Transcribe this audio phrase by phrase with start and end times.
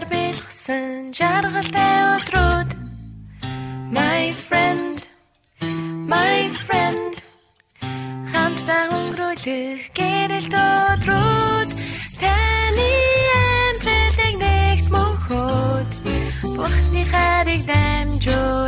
[0.00, 2.70] Чамаар бэлгсэн жаргалтай өдрүүд
[3.92, 5.04] My friend
[6.08, 7.20] My friend.
[8.32, 11.70] Хамтдаа өнгөрүүлэх гэрэлт өдрүүд
[12.16, 12.90] таны
[13.44, 15.90] амьдралыг нэгт мөнхөд
[16.56, 18.59] Бурхны хайрыг дамжуулъя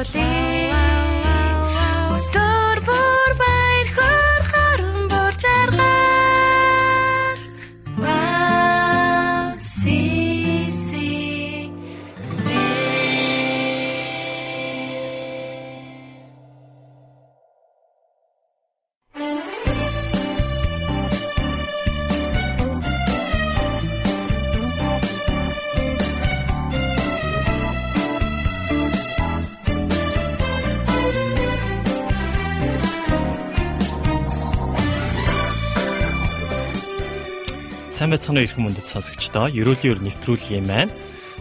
[38.12, 39.48] Сайн байцгаана эрхэм мөндөд сонсогчдоо.
[39.56, 40.92] Ерөөлийн өр нэвтрүүлгийн маань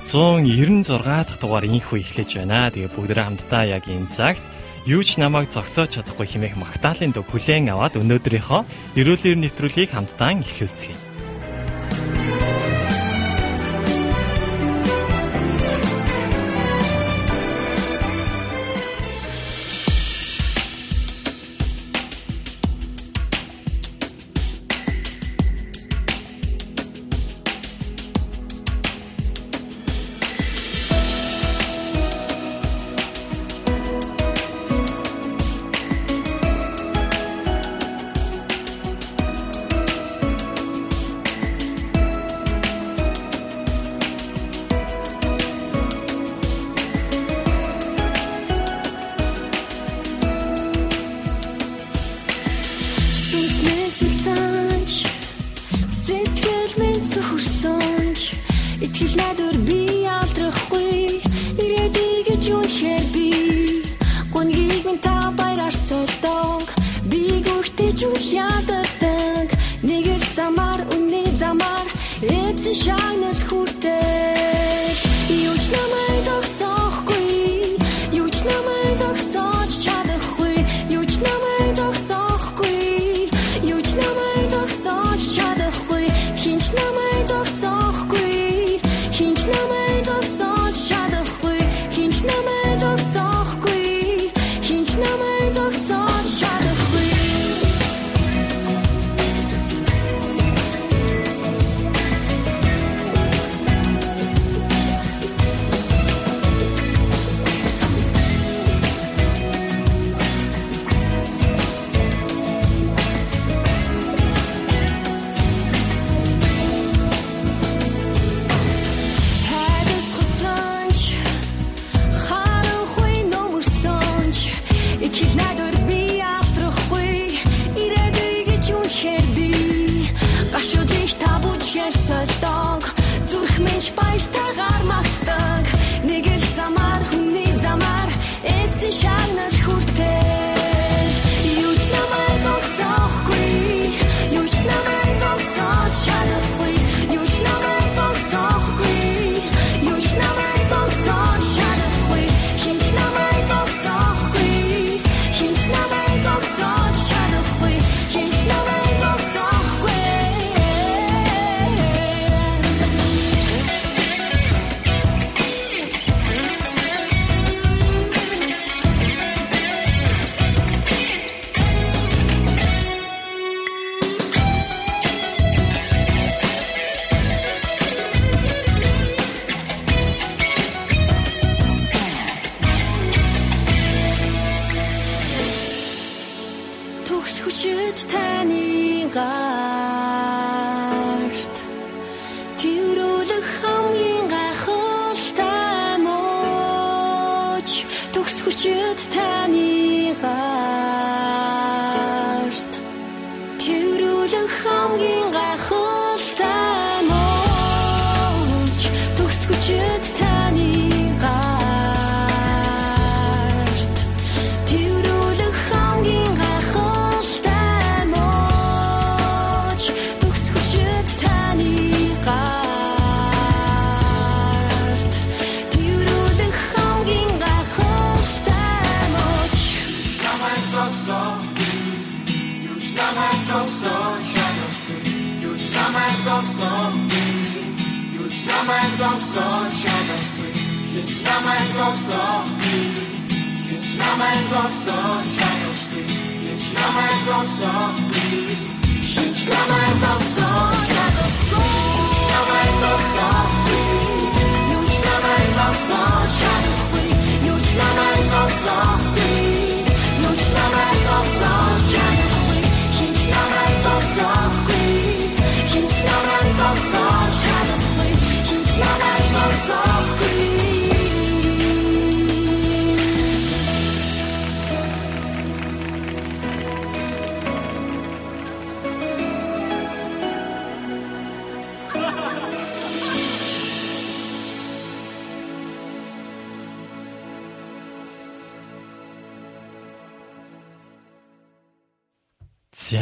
[0.08, 2.72] 196 дахь дугаар инхүү эхлэж байна.
[2.72, 4.40] Тэгээ бүгдээ хамтдаа яг энэ цагт
[4.88, 8.62] юу ч намайг зогсоож чадахгүй хэмээх магтаалын дөг хүлээн аваад өнөөдрийнхөө
[9.04, 11.11] ерөөлийн нэвтрүүлгийг хамтдаа эхлүүлцгээе.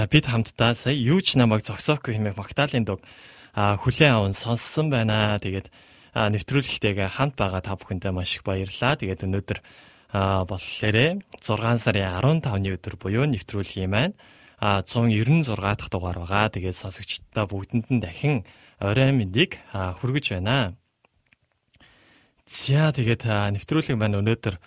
[0.09, 3.01] Бид хамтдаа сая юу ч намайг зогсоохгүй хэмээх Магдалины дуг
[3.53, 5.37] хүлээн аван сонссон байна.
[5.37, 5.69] Тэгээд
[6.13, 8.97] нэвтрүүлэгтэйгээ хамт байгаа та бүхэндээ маш их баярлалаа.
[8.97, 9.59] Тэгээд өнөөдөр
[10.11, 10.97] болохоор
[11.37, 14.17] 6 сарын 15-ны өдөр буюу нэвтрүүлгийн маань
[14.59, 16.49] 196 дахь дугаар байгаа.
[16.49, 18.43] Тэгээд сонсогчдоо бүгдэнд нь дахин
[18.81, 20.73] орой мэндийг хүргэж байна.
[22.49, 24.57] За тэгээд нэвтрүүлэг маань өнөөдөр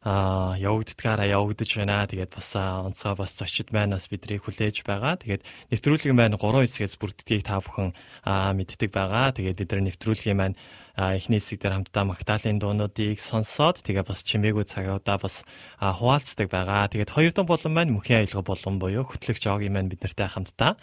[0.00, 2.08] а явагддгаараа явагдаж байна.
[2.08, 5.20] Тэгээд бас онцгой бас зочид маань бас бидрийг хүлээж байгаа.
[5.20, 5.44] Тэгээд
[5.76, 7.92] нэвтрүүлгийн маань 3 хэсгээс бүрддгийг та бүхэн
[8.24, 9.36] мэддэг байгаа.
[9.36, 10.56] Тэгээд бид нар нэвтрүүлгийн маань
[10.96, 15.44] эхний хэсэг дээр хамтдаа Магдалины дуунуудыг сонсоод тэгээ бас чимээгүй цагаудаа бас
[15.76, 16.88] хуваалцдаг байгаа.
[16.88, 20.80] Тэгээд хоёр дон болон маань мөхийн аялга болон буюу хөтлөгч Огийн маань бид нартай хамтдаа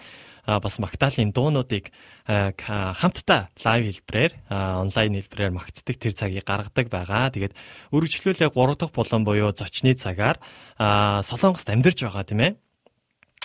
[0.48, 1.92] бас Магдалины дуунуудыг
[2.24, 7.36] хамтдаа лайв хэлбэрээр онлайн хэлбэрээр магтдаг тэр цагийг гаргадаг байгаа.
[7.36, 7.54] Тэгээд
[7.92, 10.40] үргэлжлүүлээ 3 дахь булан буюу зочны цагаар
[10.80, 12.54] Солонгост амьдарч байгаа тийм ээ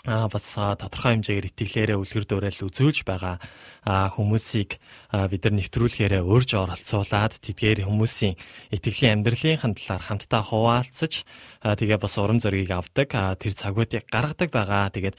[0.03, 3.39] а бас тодорхой хэмжээгээр итгэлээрээ үлгэр дуурайл үзүүлж байгаа
[3.87, 4.83] хүмүүсийг
[5.31, 8.35] бид нар нэвтрүүлэхээр урьж оролцуулаад тэдгээр хүмүүсийн
[8.75, 11.23] итгэлийн амьдралын талаар хамтдаа хуваалцаж
[11.63, 14.91] тэгээ бас урам зориг авдаг тэр цагуудыг гаргадаг байгаа.
[14.91, 15.15] Тэгээд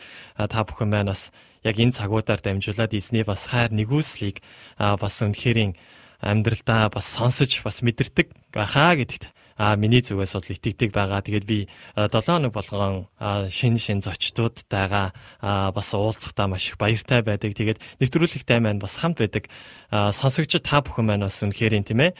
[0.52, 1.32] та бүхэн маань бас
[1.64, 4.44] яг энэ цагуудаар дамжуулаад эзний бас хайр нэгүслийг
[4.78, 5.76] бас үнэхэрийн
[6.24, 11.22] амьдралдаа бас сонсож бас мэдэрдэг байхаа гэдэгт а миний зүгээс бол итгэдэг байгаа.
[11.22, 13.06] Тэгээд би 7 хоног болгон
[13.54, 15.14] шин шин зочдуудтайгаа
[15.72, 17.54] бас уулзахдаа маш их баяртай байдаг.
[17.54, 19.50] Тэгээд нэвтрүүлэгтэй маань бас хамт байдаг.
[19.92, 22.12] Сонсогчд та бүхэн маань бас үнэхээр юм тийм ээ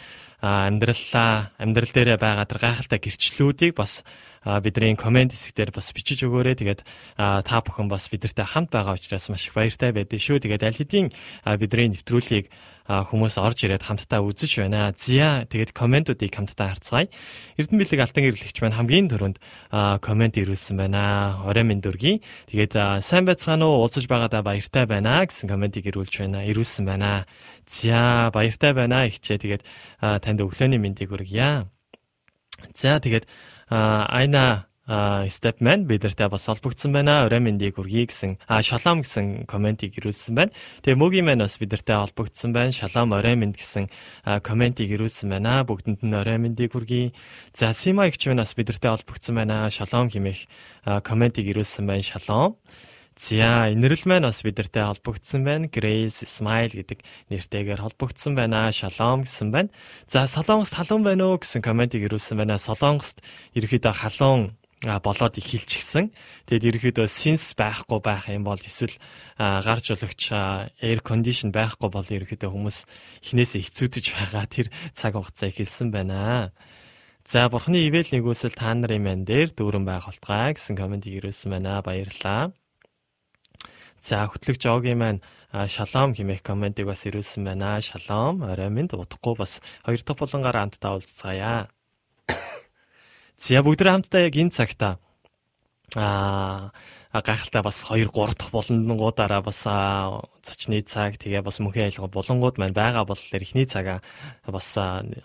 [0.44, 4.04] амьдраллаа амьдрал дээрээ байгаа тэр гайхалтай гэрчлэлүүдийг бас
[4.44, 6.60] бидний комент хэсгээр бас бичиж өгөөрэй.
[6.60, 6.82] Тэгээд
[7.16, 10.44] та бүхэн бас бидэртэй хамт байгаа учраас маш их баяртай байдیں۔ шүү.
[10.44, 11.08] Тэгээд аль хэдийн
[11.58, 12.52] бидний нэвтрүүлгийг
[12.84, 14.92] хүмүүс орж ирээд хамтдаа үзэж байна.
[15.00, 17.08] Зя тэгээд комментуудыг хамтдаа харцгаая.
[17.56, 19.38] Эрдэнэ бэлэг алтан гэрлэгч маань хамгийн түрүүнд
[20.04, 21.40] коммент ирүүлсэн байна.
[21.48, 22.20] Орой минь дүргийн.
[22.52, 23.88] Тэгээд сайн байцгаана уу?
[23.88, 26.44] Уулзаж байгаадаа баяртай байна гэсэн комментиг ирүүлж байна.
[26.44, 27.24] Ирүүлсэн байна.
[27.72, 29.40] Зя баяртай байна ихчээ.
[29.40, 29.64] Тэгээд
[30.04, 31.72] танд өглөөний мэндийг хүргье.
[32.76, 33.28] За тэгээд
[33.74, 37.24] айна Stepman бидэртэй бас холбогдсон байна.
[37.24, 40.52] Орой мэндийг хүргэе гэсэн а шалом гэсэн комментиг ирүүлсэн байна.
[40.84, 42.76] Тэгээ мөгийн маань бас бидэртэй холбогдсон байна.
[42.76, 43.88] Шалом орой мэнд гэсэн
[44.44, 45.64] комментиг ирүүлсэн байна.
[45.64, 47.16] Бүгдэнд нь орой мэндийг хүргэе.
[47.56, 49.72] За Сима ихч маань бас бидэртэй холбогдсон байна.
[49.72, 50.52] Шалом хэмээх
[51.08, 52.04] комментиг ирүүлсэн байна.
[52.04, 52.60] Шалом.
[53.14, 55.70] За инэрл маань бас бидэртэй холбогдсон байна.
[55.70, 58.74] Grace Smile гэдэг нэртэйгээр холбогдсон байна.
[58.74, 59.70] Шалом гэсэн байна.
[60.10, 62.58] За Солонгост халуун байна уу гэсэн комментиг ирүүлсэн байна.
[62.58, 63.22] Солонгост
[63.54, 66.12] ерөөхдөө халуун болоод эхэлчихсэн.
[66.50, 68.98] Тэгэд ерөөхдөө синс байхгүй байх юм бол эсвэл
[69.38, 70.22] гарч өлөгч
[70.82, 72.78] air condition байхгүй бол ерөөхдөө хүмүүс
[73.24, 76.52] эхнээсээ хэцүүдэж байгаа тэр цаг хугацаа эхэлсэн байна.
[77.24, 81.80] За бурхны ивэл нэгүсэл та нарын мэн дээр дүүрэн байх болтугай гэсэн комментиг ирүүлсэн байна.
[81.80, 82.52] Баярлалаа.
[84.04, 85.24] За хөтлөгч Огийн маань
[85.72, 87.80] шалом хэмээх комментиг бас ирүүлсэн байна.
[87.80, 88.44] Шалом.
[88.44, 91.72] Орой минь удахгүй бас хоёр дахь булангаар хамтдаа уулзцаая.
[93.40, 95.00] За бүгд хамтдаа яг энэ цагта
[95.96, 96.76] аа
[97.14, 99.64] гайхалтай бас 2 3 дахь болонгуудаараа бас
[100.44, 104.04] зочны цаг тэгээ бас мөнхийн айлга болонгууд маань байгаа болохоор эхний цагаа
[104.44, 104.68] бас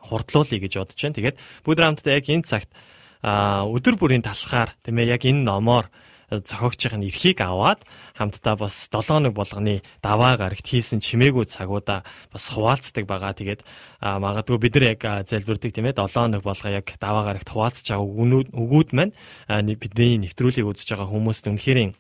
[0.07, 1.19] хурдлуулъя гэж бодож байна.
[1.19, 2.71] Тэгээд бүгд хамтдаа яг энэ цагт
[3.27, 5.91] өдөр бүрийн талхаар тийм ээ яг энэ номоор
[6.29, 7.81] зохиогчийн эрхийг аваад
[8.15, 13.33] хамтдаа бас 7 хоног болгоны даваа гарагт хийсэн чимээгүй цагуудаа бас хуваалцдаг байгаа.
[13.33, 13.65] Тэгээд
[14.05, 18.45] магадгүй бид нар яг залбирдаг тийм ээ 7 хоног болгоо яг даваа гарагт хуваалцж байгаа
[18.53, 19.17] өгүүд маань
[19.81, 21.97] бидний нэвтрүүлгийг үзэж байгаа хүмүүст үнэхээр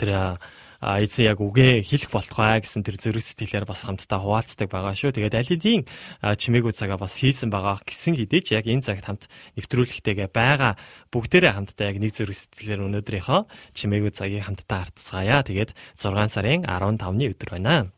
[0.00, 0.40] тэр
[0.82, 5.16] эзэн яг үгээ хэлэх болтугай гэсэн тэр зүрх сэтгэлээр бас хамтдаа хуваалцдаг байгаа шүү.
[5.16, 5.82] Тэгээд аль хэдийн
[6.22, 9.24] чимээгүй цагаа бас хийсэн байгаа гэсэн хэдий ч яг энэ цагт хамт
[9.56, 10.76] нэвтрүүлэхтэйгээ байгаа
[11.10, 13.40] бүгдээрээ хамтдаа яг нэг зүрх сэтгэлээр өнөөдрийнхөө
[13.72, 15.40] чимээгүй цагийг хамтдаа хартцгаая.
[15.48, 17.95] Тэгээд 6 сарын 15-ны өдөр байна.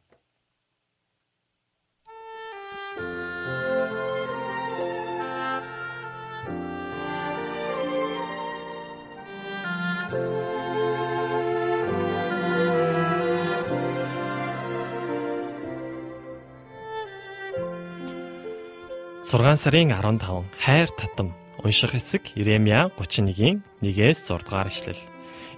[19.28, 24.96] 6 сарын 15 хайр татам унших хэсэг Иремья 31-ийн 1-ээс 6 дугаар ишлэл.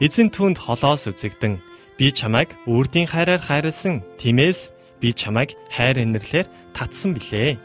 [0.03, 1.63] Эзэн түнд холоос үзэгдэн
[1.95, 4.03] би чамайг үрдийн хайраар хайрлсан.
[4.19, 7.63] Тиймээс би чамайг хайр инэрлэр татсан билээ.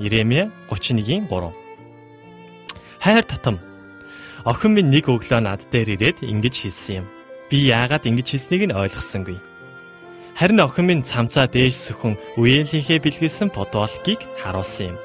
[0.00, 1.52] Иремья 31-ийн 3.
[3.04, 3.60] Хайр татам.
[4.48, 7.06] Охин минь нэг өглөө над дээр ирээд ингэж хэлсэн юм.
[7.52, 9.36] Би яагаад ингэж хэлснийг нь ойлгосонгүй.
[10.40, 15.03] Харин охин минь цамцаа дээж сөхөн үеэлийнхээ бэлгэлсэн подвалкийг харуулсан юм.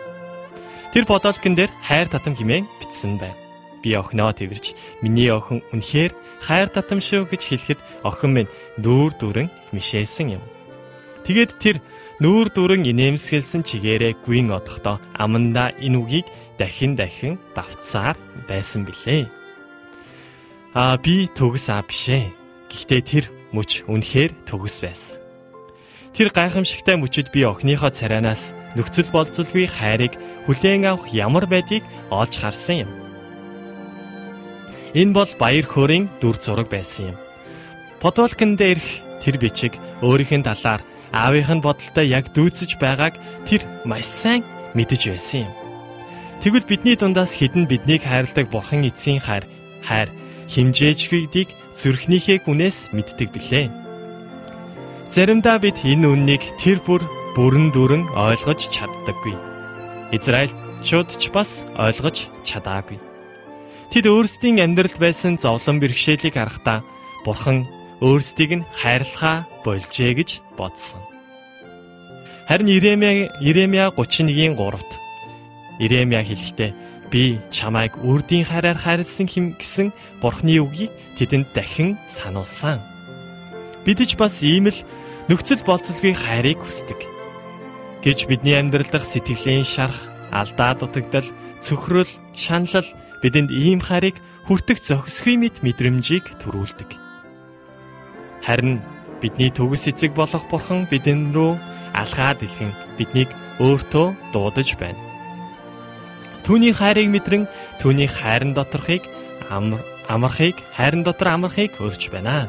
[0.89, 3.37] Тэр бодолкон дээр хайр татам хэмээн бичсэн байна.
[3.85, 4.73] Би охиноо тэрч
[5.05, 10.43] миний охин үнэхээр хайр татам шүү гэж хэлэхэд охин минь нүүр дүрэн мишээсэн юм.
[11.29, 11.77] Тэгээд тэр
[12.17, 16.27] нүүр дүрэн инээмсгэлсэн чигээрээ гүн одохдоо амандаа энэ үгийг
[16.57, 18.17] дахин дахин давтсаар
[18.49, 19.29] байсан билээ.
[20.73, 22.33] Аа би төгс аа бишээ.
[22.73, 25.21] Гэхдээ тэр мөч үнэхээр төгс байсан.
[26.17, 30.13] Тэр гайхамшигтай мөчөд би охиныхоо царайнаас нөхцөл болцолгүй хайрыг
[30.45, 32.91] хүлээн авах ямар байдгийг олж харсан юм.
[34.93, 37.17] Энэ бол баяр хөөрийн дүр зураг байсан юм.
[38.01, 38.89] Подвалканд ирэх
[39.21, 40.81] тэр бичиг өөрийнх нь талаар
[41.13, 43.13] аавынх нь бодолтой яг дүүцэж байгааг
[43.45, 44.41] тэр маш сайн
[44.73, 45.53] мэдэж байсан юм.
[46.41, 49.43] Тэгвэл бидний дундаас хідэн биднийг хайрладаг бурхан эцсийн хайр
[49.83, 50.09] хайр
[50.47, 53.67] химжээжгүйдийг зүрхнийхээ гүнээс мэддэг билээ.
[55.11, 57.03] Заримдаа бид энэ үннийг тэр бүр
[57.39, 59.31] бүрэн дүрэн ойлгож чаддаггүй.
[60.11, 62.99] Израильчууд ч бас ойлгож чадаагүй.
[63.95, 66.83] Тэд өөрсдийн амьдралд байсан зовлон бэрхшээлийг харахтаа
[67.23, 67.63] Бурхан
[68.03, 70.29] өөрсдийг нь хайрлахаа болжээ гэж
[70.59, 70.99] бодсон.
[72.51, 74.91] Харин Иремья Иремья 31-ийн 3-т
[75.79, 76.75] Иремья хэлэхдээ
[77.07, 82.83] би чамайг үрдийн хайраар хайрлсан хэм гэсэн Бурхны үгийг тэдэнд дахин сануулсан.
[83.87, 84.79] Бид ч бас ийм л
[85.31, 87.18] нөхцөл болцолгүй хайрыг хүсдэг
[88.03, 89.99] гэж бидний амьдрал дах сэтгэлийн шарах,
[90.31, 91.27] алдаа дутагдал,
[91.59, 92.87] цөхрөл, шаналл
[93.21, 94.15] бидэнд ийм харийг
[94.47, 96.89] хүртэх зохисгүй мэд мэдрэмжийг төрүүлдэг.
[98.45, 98.79] Харин
[99.19, 101.59] бидний төгс эцэг болох бурхан бидэн рүү
[101.93, 103.29] алхаад илхэн биднийг
[103.59, 104.99] өөртөө дуудаж байна.
[106.47, 107.43] Түүний хайрыг мэдрэн
[107.83, 109.03] түүний хайрын доторхыг
[109.51, 112.47] амархыг хайрын дотор амархыг өрж байна.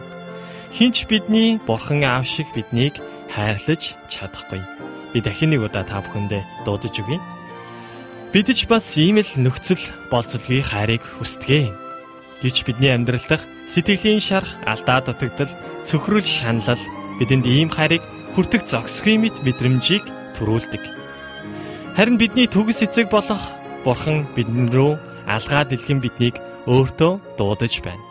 [0.70, 2.94] Хинч бидний бурхан аав шиг биднийг
[3.34, 4.62] хайрлаж чадахгүй
[5.12, 7.18] би дахин нэг удаа та бүхэндээ дуудаж өгье.
[8.30, 11.74] Бид ч бас ийм л нөхцөл болцолгүй хайрыг хүсдэг.
[12.40, 15.50] Гэвч бидний амьдрал дах сэтгэлийн шарах, алдаа дутагдал,
[15.82, 16.80] цөхрөл шаналл
[17.18, 18.00] бидэнд ийм хайрыг
[18.38, 20.06] хүртэх зохисгүй мэд мэдрэмжийг
[20.38, 20.82] төрүүлдэг.
[21.98, 23.42] Харин бидний төгс эцэг болох
[23.84, 24.94] Бурхан бидэн рүү
[25.26, 26.36] алгаад илгэн биднийг
[26.70, 28.04] өөртөө дуудаж байна.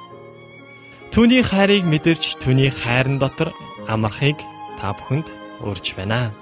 [1.14, 3.56] Түүний хайрыг мэдэрч түүний хайрын дотор
[3.88, 4.38] амархыг
[4.78, 5.28] та бүхэнд
[5.64, 6.36] урьж байна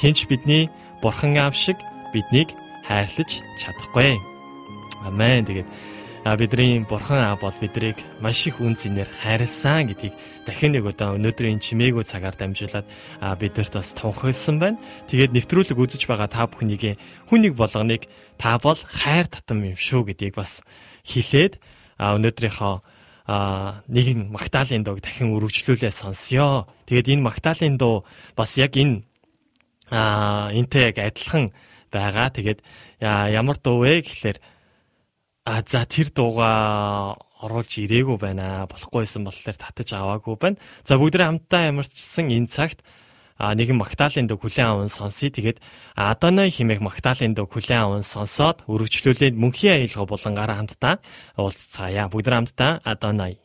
[0.00, 0.70] хинч бидний
[1.02, 1.76] бурхан аав шиг
[2.12, 2.50] биднийг
[2.86, 4.18] хайрлаж чадахгүй.
[5.04, 5.44] Амен.
[5.44, 5.68] Тэгээд
[6.38, 10.14] бидний бурхан аав бол бидрийг маш их үн цэнээр хайрлсан гэдгийг
[10.48, 12.88] дахин нэг удаа өнөөдрийн чимээгүй цагаар дамжуулаад
[13.36, 14.80] бидэрт бас тунхагласан байна.
[15.12, 16.96] Тэгээд нэвтрүүлэг үзэж байгаа та бүхнийг
[17.28, 18.08] хүн нэг болгоныг
[18.40, 20.64] та бол хайр татам юм шүү гэдгийг бас
[21.04, 21.60] хэлээд
[22.00, 22.76] өнөөдрийнхөө
[23.24, 26.68] а нэгэн Магдалины дууг дахин үргэлжлүүлээ сонсё.
[26.84, 28.04] Тэгээд энэ Магдалины дуу
[28.36, 29.04] бас яг энэ
[29.90, 31.52] аа энтэй яг адилхан
[31.92, 32.30] байгаа.
[32.30, 32.60] Тэгээд
[33.00, 34.38] ямар дуу вэ гэхлээр
[35.44, 38.64] а за тэр дууга оруулж ирээгүй байна.
[38.70, 40.56] Болохгүйсэн болохоор татаж аваагүй байна.
[40.88, 42.80] За бүгдээ хамтдаа ямарчсан энэ цагт
[43.36, 45.28] а нэгэн Магдалины дуу хүлэн аван сонсъё.
[45.28, 45.58] Тэгээд
[45.98, 50.94] Адонай химээх Магдалины дуу хүлэн аван сонсоод өргөжлүүлээд мөнхийн аялга булангаараа хамтдаа
[51.36, 52.08] уулзцаая.
[52.08, 53.43] Бүгдээ хамтдаа Адонай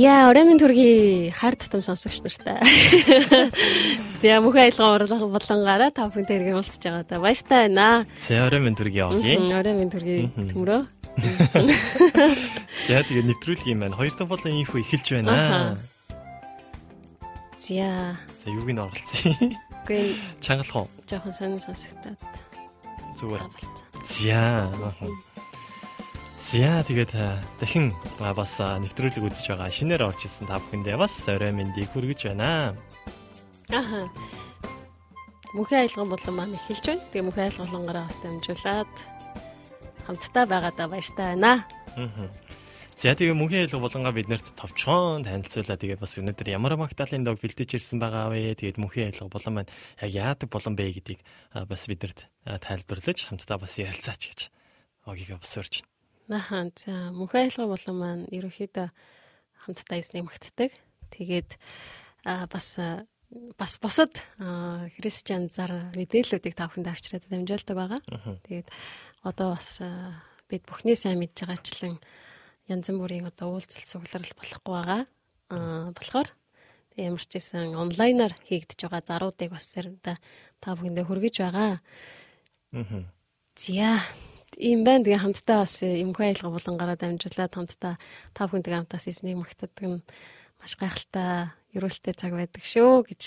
[0.00, 2.56] Зя оройн төргийн хар татам сонсогч нартай.
[4.22, 7.20] За мөхөө аялгаа орлого болонгаараа та бүхэнтэй иргэн уулзж байгаа да.
[7.20, 8.08] Баяртай байна.
[8.16, 9.60] За орой минь төргийн явъя.
[9.60, 10.80] Оройн төргийн төмрөө.
[12.88, 15.76] За тэгээ нэвтрүүлгийн маань хоёр дахь болон инфо эхэлж байна.
[17.60, 19.36] За За юуг нь оролцъё?
[19.84, 20.88] үгүй Чангалах уу?
[21.04, 22.16] жоохон сонин сонсогдоод
[23.20, 23.44] Зүгээр.
[24.08, 24.72] За.
[26.40, 31.12] За тэгээд а, дахин бас а, нэвтрүүлэг үзэж байгаа шинээр орж ирсэн та бүхэндээ бас
[31.28, 32.72] орой мэндийг хүргэж байна.
[33.68, 34.08] Аха.
[35.52, 37.04] Мөхөө аялган болон маань эхэлж байна.
[37.12, 38.94] Тэгээ мөхөө аялгалангаараа бас дамжуулаад
[40.08, 41.52] хамтдаа байгаадаа баяртай байна.
[42.00, 42.28] Мгм.
[42.96, 45.76] За тэгээ мөнхийн хэлэг болонгаа биднэрт товчхон танилцуулаа.
[45.76, 48.56] Тэгээд бас өнөөдөр ямар магтаалын дог бэлдэж ирсэн байгаа вэ?
[48.56, 51.20] Тэгээд мөнхийн хэлэг болон маань яг яадаг болон бэ гэдгийг
[51.52, 54.40] а, бас биднэрт а, тайлбарлаж хамтдаа бас ярилцаач гэж
[55.08, 55.84] огийг босорж
[56.30, 56.70] Аха.
[56.78, 58.86] За мөнхөө аялга болон маань ерөөхдөө
[59.66, 60.70] хамтдаа магтдаг.
[61.10, 61.58] Тэгээд
[62.22, 62.78] бас
[63.58, 64.14] бас бусад
[64.94, 68.00] христиан зар мэдээллүүдийг та бүхэнд авчираад дамжуулдаг байгаа.
[68.46, 68.68] Тэгээд
[69.26, 69.82] одоо бас
[70.46, 71.98] бид бүхний сайн мэдж байгаачлан
[72.70, 75.02] янз бүрийн одоо уулзалт сугларал болохгүй байгаа.
[75.50, 76.30] Аа болохоор
[76.94, 81.82] ямар ч гэсэн онлайнаар хийгдэж байгаа заруудыг бас та бүхэндээ хүргэж байгаа.
[82.70, 83.10] Мгм.
[83.58, 83.98] За
[84.56, 85.04] ийм байна.
[85.04, 87.94] Тэгээ хамтдаа бас эмхүү айлга болонгаараа дамжуулаад хамтдаа
[88.34, 90.02] та бүхэнтэй хамтаас эзнийг магтадаг нь
[90.58, 93.22] маш гайхалтай, ерөөлтэй цаг байдаг шүү гэж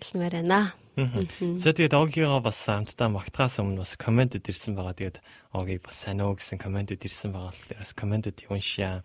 [0.00, 0.72] хэлмээр байна.
[0.96, 4.96] За тэгээд Огигаа бас хамтдаа магтахаас өмнө бас комментэд ирсэн байгаа.
[4.96, 5.18] Тэгээд
[5.54, 7.54] Огийг бас сайн уу гэсэн комментэд ирсэн байгаа.
[7.54, 9.04] Тэгэхээр бас комментэд уншия.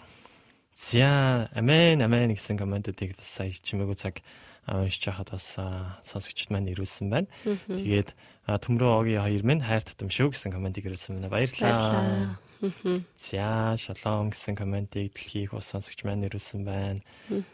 [0.76, 4.20] За амен амен гэсэн комментэдийг бас сая чимээгүй цаг
[4.68, 5.48] уншиж хахад бас
[6.04, 7.28] сонсогчд маань ирүүлсэн байна.
[7.70, 8.14] Тэгээд
[8.46, 11.30] төмрөө Оги хоёр минь хайр татам шүү гэсэн комментиг ирүүлсэн байна.
[11.30, 12.38] Баярлалаа.
[13.18, 17.02] За шалом гэсэн комментиг дэлхийх ус сонсогч маань ирүүлсэн байна.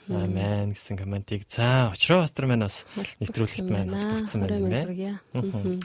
[0.08, 1.44] Амен гэсэн комментиг.
[1.50, 2.86] За очроо пастор маань бас
[3.20, 5.20] нэвтрүүлэгт маань холбогдсон байна тийм ээ.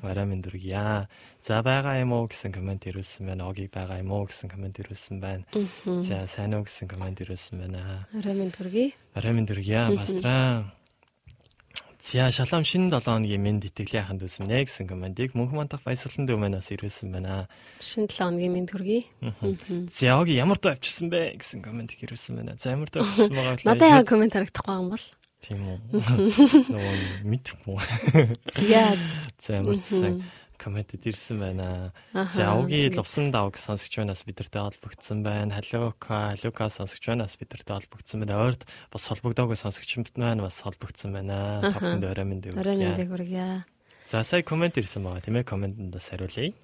[0.03, 1.09] Арай минь дүргийа.
[1.43, 3.49] За байгаа юм уу гэсэн коммент ирүүлсэн байна.
[3.49, 5.45] Оги байгаа юм уу гэсэн коммент ирүүлсэн байна.
[6.07, 8.07] За сайн уу гэсэн коммент ирүүлсэн байна.
[8.15, 8.95] Арай минь дүргий.
[9.15, 10.71] Арай минь дүргийа пастраа.
[12.07, 16.39] За шалам шинэ 7 хоногийн мэд итгэлийн аханд үсмнэ гэсэн комментиг мөнх мантах баясгалан дэв
[16.39, 17.51] манаас ирүүлсэн байна.
[17.83, 19.03] Шинэ 7 хоногийн мэд төргий.
[19.91, 22.55] За оги ямар дуу авчирсан бэ гэсэн комментиг ирүүлсэн байна.
[22.63, 23.67] За ямар дуу авчирсан байгаа вэ?
[23.67, 25.07] Надад яа коммент харагдахгүй юм бол.
[25.43, 25.79] Тийм үү.
[26.71, 26.95] Нөгөө
[27.27, 27.79] мэдхгүй.
[28.55, 28.95] За.
[29.43, 29.91] За ямар ч
[30.59, 31.93] комментэд ирсэн байна.
[32.13, 35.61] За Ауги лувсан давг сонсогч банаас бидэртэй холбогдсон байна.
[35.61, 38.43] Халука, Халука сонсогч банаас бидэртэй холбогдсон байна.
[38.43, 41.61] Ойрд бас холбогдоогүй сонсогчмд маань бас холбогдсон байна.
[41.63, 42.61] Тавханд орой мэнд өгье.
[42.61, 43.65] Орой мэнд өгье.
[44.07, 46.55] За сая комент ирсэн байгаа тийм ээ комментэнд хариулъя.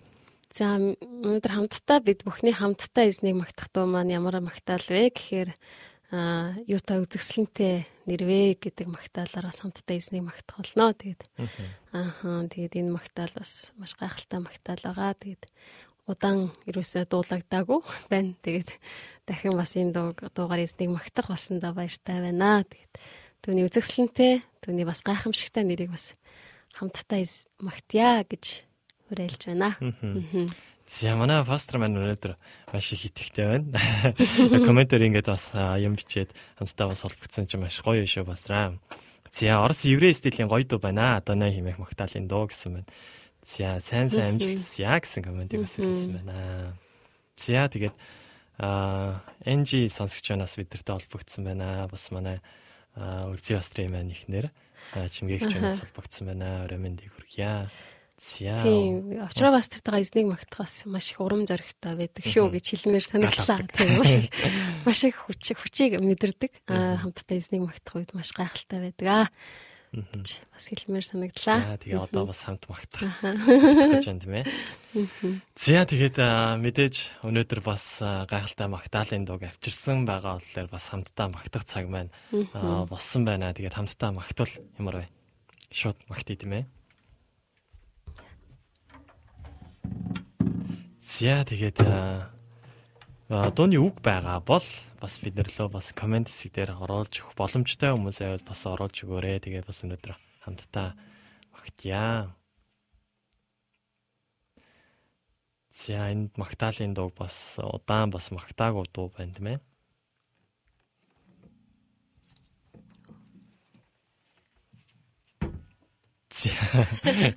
[0.53, 5.51] За өнөөдөр хамтдаа бид бүхний хамтдаа эзнийг магтах дуу маань ямар магтаал вэ гэхээр
[6.13, 10.93] а юутай үзэсгэлэнтэй нэрвэ гэдэг магтаалаараа хамтдаа эзнийг магтах болно.
[10.93, 11.25] Тэгээд
[11.97, 15.17] ааха тэгээд энэ магтаал бас маш гайхалтай магтаал байгаа.
[15.17, 15.45] Тэгээд
[16.05, 17.81] удаан ерөөсөө дуулагдаагүй
[18.13, 18.37] байна.
[18.45, 18.71] Тэгээд
[19.25, 22.61] дахин бас энэ дуу дуугаар эзнийг магтах болсондоо баяртай байна.
[22.69, 22.93] Тэгээд
[23.41, 26.13] түүний үзэсгэлэнтэй, түүний бас гайхамшигтай нэрийг бас
[26.77, 27.25] хамтдаа
[27.65, 28.69] магтъя гэж
[29.09, 29.81] уриалж байна.
[29.81, 30.72] Аа.
[30.89, 32.37] За манай пастор маань өнөөдөр
[32.73, 33.79] маш их итгэвтэй байна.
[34.69, 38.77] Комментээр ингээд бас юм бичээд хамтдаа бас холбогдсон чинь маш гоё шүү пастраа.
[39.33, 41.17] За Орос еврей стилийн гоё дуу байна.
[41.17, 42.91] Одоо нэ химэх магтаалын дуу гэсэн байна.
[43.43, 46.77] За сайн сайн амжилтся гэсэн комментиг бас ирсэн байна.
[47.41, 47.97] За тэгээд
[48.59, 51.89] а NG сонсогчоноос бидэртэй холбогдсон байна.
[51.91, 52.39] Бас манай
[52.95, 54.53] Үлзий пастрын маань ихнэр
[54.93, 56.69] чимгээгчнээс холбогдсон байна.
[56.69, 57.73] Орой мэндийг хүргье.
[58.23, 59.19] Тийм.
[59.27, 63.67] Очроо бас тэртэйгээ эзнийг магтахаас маш их урам зоригтой байдаг шүү гэж хэлмээр санагдлаа.
[63.75, 64.31] Тийм маш их
[64.87, 66.53] маш их хүчийг хүчийг мэдэрдэг.
[66.71, 69.27] Аа хамтдаа эзнийг магтах үед маш гайхалтай байдаг аа.
[69.93, 71.59] Бас хэлмээр санагдлаа.
[71.67, 74.47] За тэгээ одоо бас хамт магтах гэж байна тийм ээ.
[75.59, 76.17] За тэгээд
[76.63, 83.27] мэдээж өнөөдөр бас гайхалтай магтаалын дууг авчирсан байгаа болохоор бас хамтдаа магтах цаг маань болсон
[83.27, 83.51] байна.
[83.51, 85.07] Тэгээд хамтдаа магтвал ямар вэ?
[85.75, 86.65] Шууд магтъя тийм ээ.
[91.03, 91.79] За тэгээд
[93.57, 94.67] дууны үг байгаа бол
[95.03, 99.43] бас бид нэрлөө бас комент хэсэг дээр оруулж өгөх боломжтой хүмүүс байвал бас оруулж өгөөрэй.
[99.43, 100.15] Тэгээд бас өнөөдөр
[100.47, 100.95] хамтдаа
[101.51, 102.31] магтъя.
[105.73, 109.59] За энд магтаалын дуу бас удаан бас магтаагүй дуу байна тийм ээ.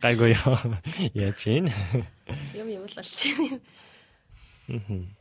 [0.04, 0.58] Гайгүй яа.
[1.14, 1.70] Яаж ийн?
[2.56, 3.60] Юм юм л олж байна.
[4.68, 5.16] Мм.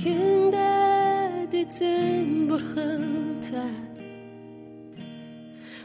[0.00, 3.89] Хиндэд эзэн бурхантай үг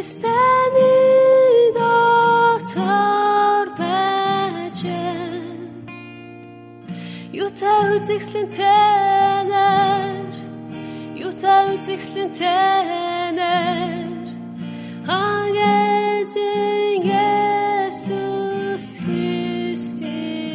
[0.00, 5.44] Христэний дотор байжээ.
[7.42, 10.24] Юутай үзэгслэнтэнэр
[11.26, 14.24] Юутай үзэгслэнтэнэр
[15.04, 17.04] Хангэзэн
[17.84, 20.48] Есүс Христинэр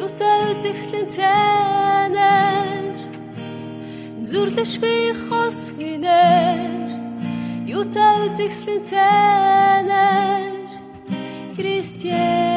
[0.00, 2.96] Юутай үзэгслэнтэнэр
[4.28, 5.00] зүрлэшгүй
[8.34, 8.48] юутай
[11.54, 12.53] үзэгслэн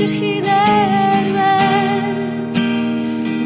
[0.00, 1.36] хүчрхинээр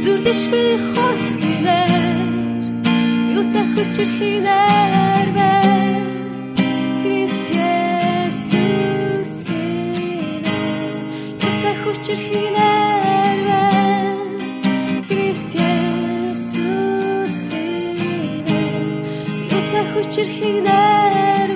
[0.02, 2.62] зүрлэшгүй хос гинээр
[3.34, 5.28] юутай хүчрхинээр
[7.02, 9.34] Христ Есүс
[11.42, 13.40] юутай хүчрхинээр
[15.10, 17.40] Христ Есүс
[19.50, 21.53] юутай хүчрхинээр Христ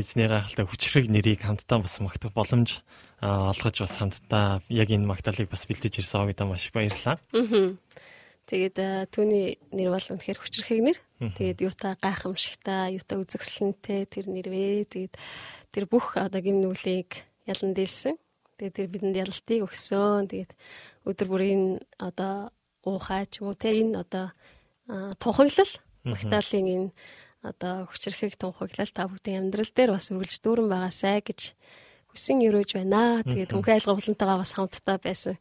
[0.00, 2.80] эзний гайхалтай хүчрэг нэрийг хамтдаа бас магтах боломж
[3.20, 7.20] олгож бас хамтдаа яг энэ магтаалыг бас бэлдэж ирсэн авагдаа маш их баярлалаа.
[8.50, 10.98] Тэгээд түүний нэр бол үнэхээр хүчрхэг нэр.
[11.38, 14.90] Тэгээд юутай гайхамшигтай, юутай үзэгсэлэнтэй тэр нэрвэ.
[14.90, 15.14] Тэгээд
[15.70, 18.18] тэр бүх одоо гим нүглийг ялан дийлсэн.
[18.58, 20.26] Тэгээд тэр бидэнд ялалтыг өгсөн.
[20.26, 20.52] Тэгээд
[21.06, 22.50] өдөр бүрийн одоо
[22.82, 24.32] уухай ч юм уу те энэ одоо
[25.20, 25.72] тунхаглал
[26.04, 26.88] магтаалын энэ
[27.40, 31.40] одоо хүчрхэг тунхаглал та бүхэн амьдрал дээр бас үргэлж дүүрэн байгаасай гэж
[32.10, 33.22] хүсэн өрөөж байна.
[33.22, 35.38] Тэгээд мөнх айлгуулантайгаа бас хамтдаа байсан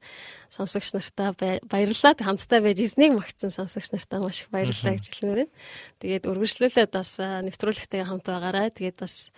[0.53, 1.33] сонсогч нартаа
[1.65, 2.13] баярлалаа.
[2.13, 5.53] Хамтдаа байж эзнийг магтсан сонсогч нартаа маш их баярлалаа гэж хэлмээр байна.
[5.97, 8.69] Тэгээд үргэлжлүүлээд бас а, нэвтрүүлэгтэйгээ хамт байгаарай.
[8.69, 9.33] Тэгээд бас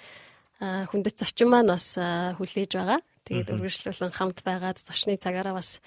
[0.59, 2.99] хүндэт зочин маань бас хүлээж байгаа.
[3.25, 5.79] Тэгээд үргэлжлүүлэн хамт байгаад зочны цагаараа бас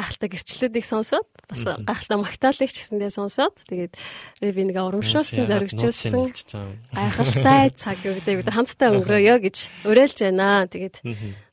[0.00, 3.94] гахалтай гэрчлэлүүдийг сонсоод бас гахалтай магтаалыг ч гэсэндээ сонсоод тэгээд
[4.40, 6.32] би нэг урамшуулсан зоригчулсан
[6.96, 10.64] гайхалтай цаг өгдөө бид хамтдаа өнгөрөөё гэж уриалж байна.
[10.64, 11.04] Тэгээд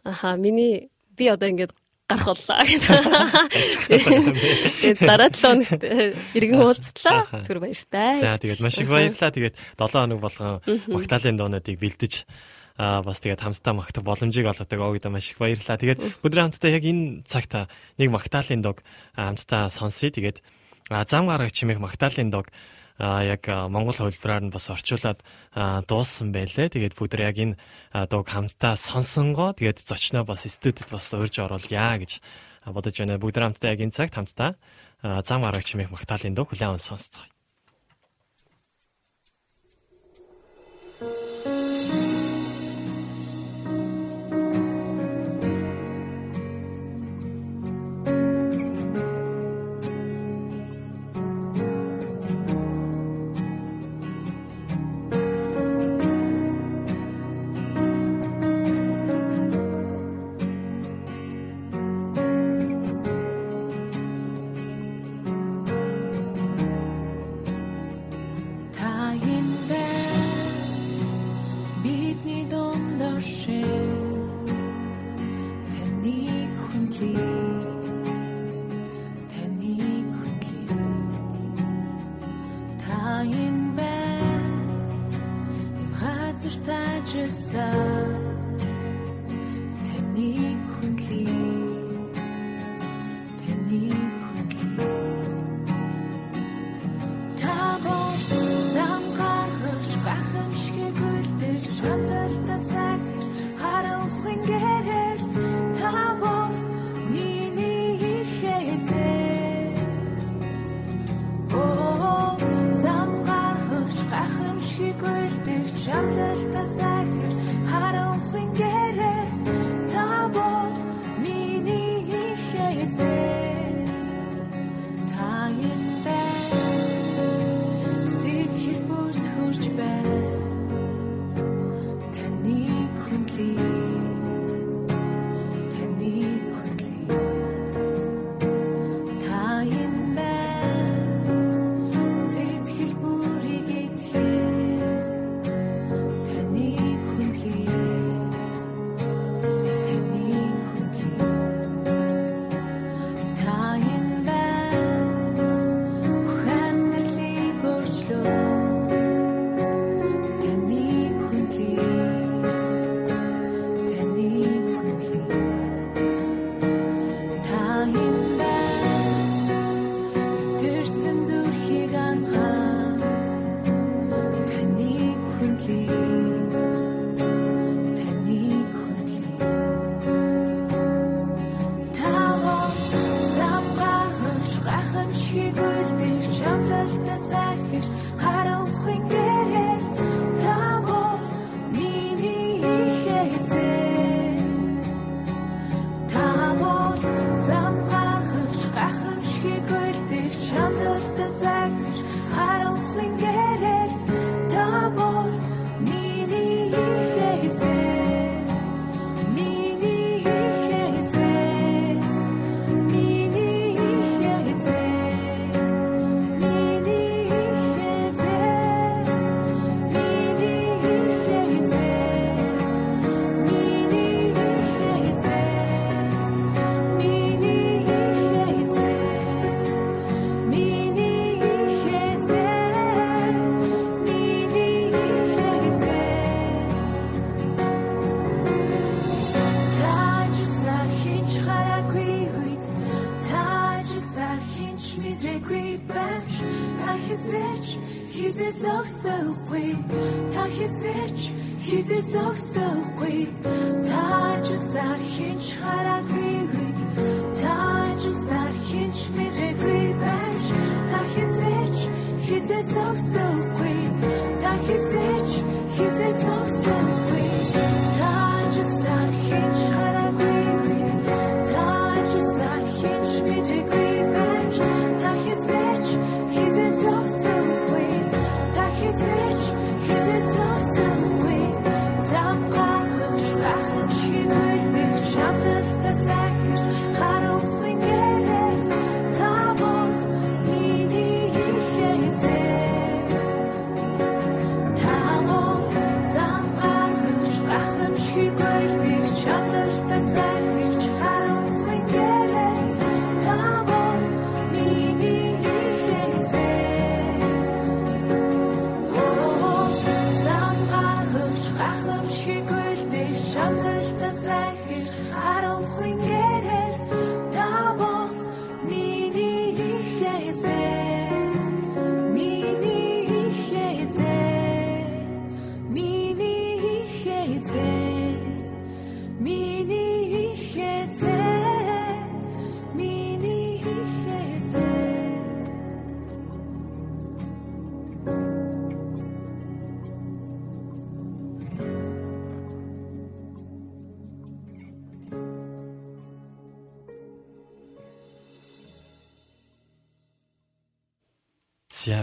[0.08, 1.76] аха миний би одоо ингээд
[2.08, 3.04] гарах боллоо гэдэг.
[4.80, 7.28] Тэгээд дараа 7 хоногт иргэн уулзтлаа.
[7.44, 8.24] Түр баяртай.
[8.24, 9.36] За тэгээд маш их баярлалаа.
[9.36, 12.24] Тэгээд 7 хоног болгон магтаалын доонуудыг бэлдэж
[12.78, 15.82] бас тэгээд хамтдаа магтах боломжийг олгодог огд маш их баярлалаа.
[15.82, 17.54] Тэгээд өдрөө хамтдаа яг энэ цагт
[17.98, 18.86] нэг магтаалын дог
[19.18, 20.14] аа, хамтдаа сонсъё.
[20.14, 20.46] Тэгээд
[21.10, 22.54] зам гарагч чимээх магтаалын дог
[22.98, 25.22] а яг монгол хувилбараар нь бас орчуулад
[25.90, 26.74] дууссан байлээ.
[26.74, 27.58] Тэгээд бүгд яг энэ
[28.10, 32.22] дууг хамтдаа сонсонгоо тэгээд зочноо бас студид бас урьж оруулъя гэж
[32.66, 33.22] бодож байна.
[33.22, 34.58] Бүгд хамтдаа яг энэ цагт хамтдаа
[35.02, 36.82] зам гарагч чимээх магтаалын дуу хүлээн аван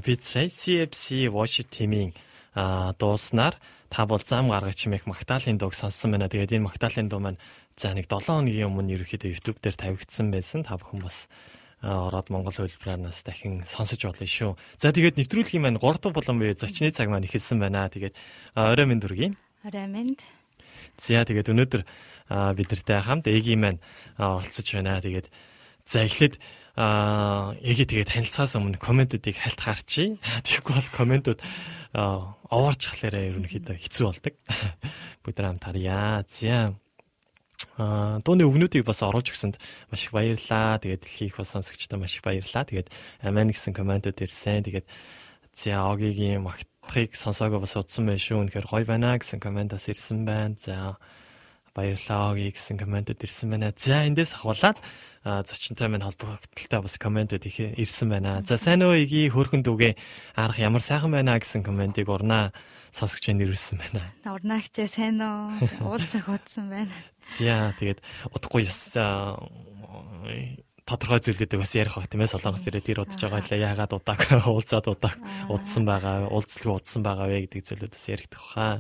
[0.05, 2.13] бид сая CFC worship team-ийн
[2.53, 3.57] аа дууснаар
[3.89, 6.29] та бол зам гаргаж чимээх Магдалины дууг сонссон байна.
[6.29, 7.41] Тэгээд энэ Магдалины дуу маань
[7.81, 10.61] за нэг 7 хоногийн өмнө ерөөхдөө YouTube дээр тавигдсан байсан.
[10.69, 11.25] Та бүхэн бас
[11.81, 14.53] ороод Монгол хөлбраар нас дахин сонсож болно шүү.
[14.77, 17.89] За тэгээд нэвтрүүлгийн маань 3 дахь болон бие зочны цаг маань эхэлсэн байна.
[17.89, 18.13] Тэгээд
[18.53, 19.35] орой минь дүргийн.
[19.65, 20.21] Орой минь.
[21.01, 21.83] За тэгээд өнөөдөр
[22.29, 23.81] аа, бид нартай хамт Эгийн маань
[24.21, 25.01] аа, оролцож байна.
[25.01, 25.33] Тэгээд
[25.89, 26.37] за эхлээд
[26.75, 30.19] аа эгээ тэгээд танилцахаас өмнө комментуудыг хальт харчи.
[30.43, 31.41] Тэгэхгүй бол комментууд
[31.95, 34.35] аа, овоорчхлаараа ерөнхийдөө хэцүү болдог.
[35.23, 36.27] Бүгд хамт харъя.
[36.27, 36.75] За
[37.79, 39.59] Аа дууны өгнүүдийг бас оруулж өгсөнд
[39.91, 40.79] маш их баярлалаа.
[40.79, 42.67] Тэгээд дэлхийх бас сонсогчдод маш их баярлалаа.
[42.67, 42.89] Тэгээд
[43.23, 44.63] амин гэсэн комментууд ирсэн.
[44.63, 44.87] Тэгээд
[45.55, 48.47] за огийн магтахыг сонсоагүй бас удсан байх шүү.
[48.47, 50.55] Үнэхээр гоё байна гэсэн коммент бас ирсэн байна.
[50.63, 50.99] За
[51.75, 53.75] баярлалаа гэсэн комментууд ирсэн байна.
[53.75, 54.79] За эндээс ахуулаад
[55.27, 58.43] а, зочинтой минь холбогдолтой бас комментууд их ирсэн байна.
[58.47, 59.99] За сайн уу иги хөөрхөн дүүгээ
[60.39, 62.55] арах ямар сайхан байна гэсэн комментиг урнаа
[62.95, 64.07] сонсогч байна ирсэн байна.
[64.23, 65.59] Урнаагчээ сайн уу?
[65.83, 66.95] Уулзах удсан байна.
[67.27, 67.99] За тэгээд
[68.31, 68.71] удахгүй
[70.85, 74.21] тодорхой зүйлүүдийг бас ярих баг тийм ээ солонгос ирээд ир удаж байгаа лээ яагаад удааг
[74.53, 75.17] уулзаад удааг
[75.49, 78.75] удсан байгаа уулзлага удсан байгаа вэ гэдэг зүйлүүд бас яригдах хаа.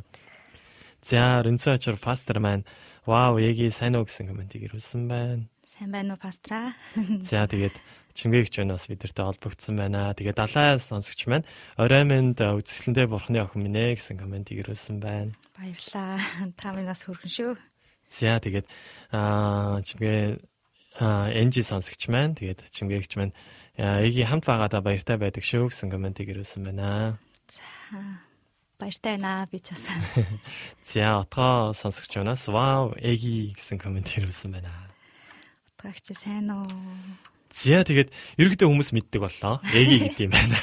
[1.04, 2.64] За Ренцочор пастор маань
[3.04, 5.44] вау яги сайн уу гэсэн комментиг ирүүлсэн байна.
[5.68, 6.72] Сайн байна уу пастраа?
[7.28, 7.76] За тэгээд
[8.16, 10.16] Чингээгч байна бас бидэртэй холбогдсон байна.
[10.16, 11.44] Тэгээд далай сонсогч маань
[11.76, 15.36] орой минь үзэсгэлэнтэй бурхны охин минь ээ гэсэн комментиг ирүүлсэн байна.
[15.60, 16.24] Баярлаа.
[16.56, 17.52] Та минь бас хүрхэн шүү.
[18.08, 18.64] За тэгээд
[19.12, 20.40] аа чимгээ
[21.04, 23.36] аа энжи сонсогч маань тэгээд чимгээгч маань
[23.76, 27.20] эги хамт байгаадаа баяртай байдаг шүү гэсэн комментиг ирүүлсэн байна.
[28.84, 29.88] Баяртай байна би ч бас.
[30.84, 34.92] За отгоо сонсогч манаас вау эги гэсэн коммент ирүүлсэн байна.
[35.72, 36.68] Утгаагч сайн уу?
[37.56, 39.64] За тэгээд ерөнхийдөө хүмүүс мэддэг боллоо.
[39.72, 40.60] Эги гэдэг юм байна.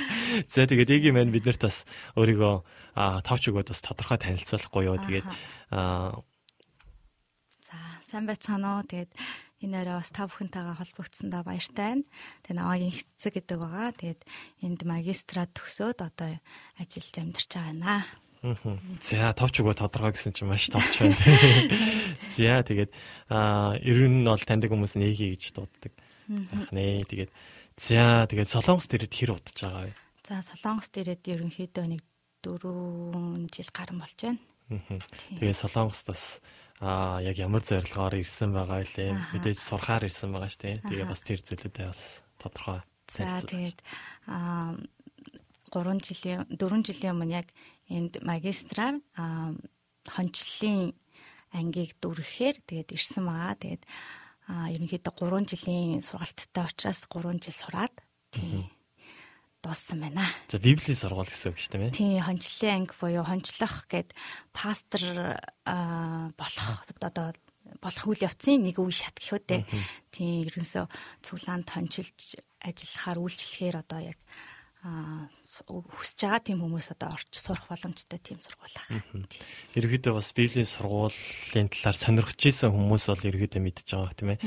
[0.48, 1.84] За тэгээд эги маань биднэрт бас
[2.16, 2.56] өөрийгөө
[3.28, 4.96] товч өгөөд бас тодорхой танилцуулахгүй юу.
[5.04, 5.28] Тэгээд
[5.68, 6.24] аа
[7.60, 7.76] За
[8.08, 8.88] сайн байцгаана уу?
[8.88, 9.12] Тэгээд
[9.64, 12.08] энэ өрөө бас та бүхэнтэйгээ холбогдсондоо баяртай байна.
[12.46, 13.90] Тэгээд наваагийн хэцэг гэдэг байгаа.
[13.98, 14.20] Тэгээд
[14.62, 16.38] энд магистрат төгсөөд одоо
[16.78, 18.04] ажиллаж амьдарч байгаа
[18.42, 18.78] мгм.
[19.02, 21.18] За товч өгөө тодорхой гэсэн чинь маш товч байна.
[22.34, 22.94] За тэгээд
[23.28, 25.92] аа ер нь бол таньдаг хүмүүс нь эги гэж дууддаг.
[26.28, 27.02] Нэ.
[27.08, 27.30] Тэгээд
[27.78, 29.94] за тэгээд солонгос дээрээ хэр удаж байгаа вэ?
[30.28, 32.02] За Солонгос дээрээд ерөнхийдөө нэг
[32.44, 34.38] 4 жил гарan болж байна.
[35.40, 36.22] Тэгээд солонгост бас
[36.80, 39.16] аа яг ямар зорилгоор ирсэн байгаа вэ?
[39.34, 40.82] Мэдээж сурахаар ирсэн байгаа шүү дээ.
[40.86, 42.02] Тэгээ бас тэр зүйлүүдээ бас
[42.38, 43.80] тодорхой За тэгээд
[44.28, 44.76] аа
[45.72, 47.48] 3 жилийн 4 жилийн өмнө яг
[47.88, 49.56] энд магистраар аа
[50.08, 50.92] хончлолын
[51.52, 53.56] ангийг дүрхээр тэгээд ирсэн байгаа.
[53.56, 53.82] Тэгээд
[54.52, 57.94] аа ерөнхийдөө 3 жилийн сургалттай учраас 3 жил сураад
[58.32, 58.68] тийм
[59.68, 60.24] дууссан байна.
[60.48, 61.92] За библийн сургууль гэсэн үг шүү дээ.
[61.92, 64.16] Тийм хончлолын анги буюу хончлох гэд
[64.56, 65.36] пастор
[66.32, 67.36] болох одоо
[67.84, 69.62] болох үйл явцын нэг үе шат гэхүү дээ.
[70.08, 70.88] Тийм ерөнсөө
[71.20, 74.18] цуглаанд хончилж ажиллахаар үйлчлэхээр одоо яг
[75.66, 79.02] хүсэж байгаа тийм хүмүүс одоо орж сурах боломжтой тийм сургууль аа.
[79.74, 84.38] Ерөнхийдөө бас библийн сургуулийн талаар сонирхож исэн хүмүүс бол ерөнхийдөө мэдж байгаа тийм ээ.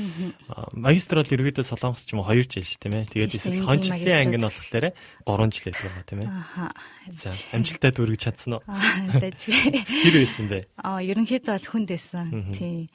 [0.72, 3.10] Магистр бол ерөнхийдөө солонгос ч юм уу 2 жил шүү тийм ээ.
[3.12, 6.28] Тэгээд эсвэл хончлын анги нь болохоор 3 жил байгаа тийм ээ.
[6.32, 6.66] Аха.
[7.10, 8.62] За амжилттай дүүргэж чадсан уу?
[8.70, 9.50] Аа дэж.
[9.50, 10.58] Тэр байсан бэ?
[10.86, 12.26] Аа ерөнхийдөө бол хүнд байсан.
[12.54, 12.88] Тийм.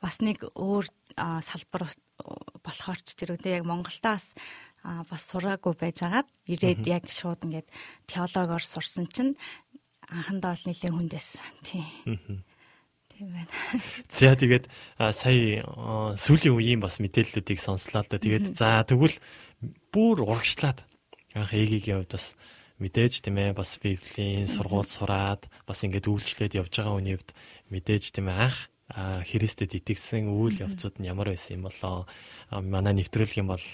[0.00, 0.88] Бас нэг өөр
[1.20, 1.92] аа, салбар
[2.64, 4.32] болохоор ч тэр үедээ яг Монголтаас
[4.84, 7.68] аа бас сураагүй байжгаад ирээд яг шууд ингээд
[8.08, 9.36] теологоор сурсан чинь
[10.08, 11.44] анхандаа бол нэлийн хүнд байсан.
[11.62, 12.44] Тийм.
[13.12, 13.52] Тийм байна.
[14.16, 14.64] За тэгээд
[14.96, 18.16] а, сая а, сүүлийн үеийн бас мэдээллүүдийг сонслоо л да.
[18.16, 19.20] Тэгээд за тэгвэл
[19.92, 20.82] бүр урагшлаад
[21.36, 22.34] анх ээгийн хувьд бас
[22.80, 27.30] мэдээж тийм ээ бас библийн сургууль сураад бас ингээд үйлчлээд явж байгаа хүний хувьд
[27.68, 28.58] мэдээж тийм ээ анх
[28.88, 32.08] а, Христэд итгэсэн үйл явцуд нь ямар байсан юм болоо
[32.48, 33.66] а, манай нэвтрүүлэх юм бол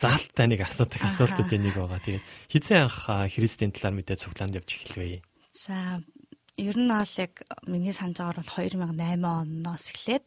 [0.00, 2.00] заалттай нэг асуудаг асуултуудын нэг байгаа.
[2.00, 3.04] Тэгээд хизээ анх
[3.36, 5.20] Христийн талаар мэдээ цуглаанд явж эхэлвэ.
[5.52, 6.00] За
[6.60, 7.34] ер нь бол яг
[7.68, 10.24] миний санаж байгаагаар бол 2008 оноос эхлээд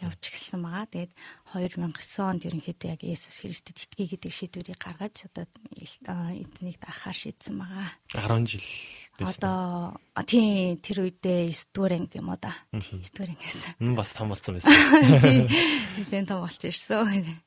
[0.00, 0.86] явж эхэлсэн байгаа.
[0.88, 1.12] Тэгээд
[1.52, 5.44] 2009 онд ерөнхийдөө яг Есүс Христэд итгэе гэдэг шийдвэрийг гаргаж одоо
[6.32, 7.88] эднийг даахаар шийдсэн байгаа.
[8.12, 8.68] 10 жил.
[9.14, 9.94] Одоо
[10.26, 12.52] тий тэр үедээ 9 дугаар анги юм уу да.
[12.72, 13.72] 9 дугаар анги гэсэн.
[13.78, 14.72] Мм бас том болсон байсан.
[15.22, 15.46] Тий
[16.00, 17.43] нэлээд том болж ирсэн.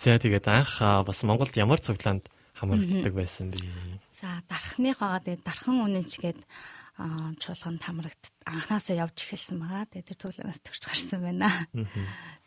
[0.00, 2.24] За тэгээд анх бас Монголд ямар цуглаанд
[2.56, 3.60] хамрагддаг байсан бэ?
[4.12, 6.40] За дарахныхоо тэгээд дархан үнэнчгээд
[7.00, 9.88] аа чуулганд хамрагд анханасаа явж эхэлсэн байгаа.
[9.88, 11.48] Тэгээд тэр цуглаанаас төрж гарсан байна.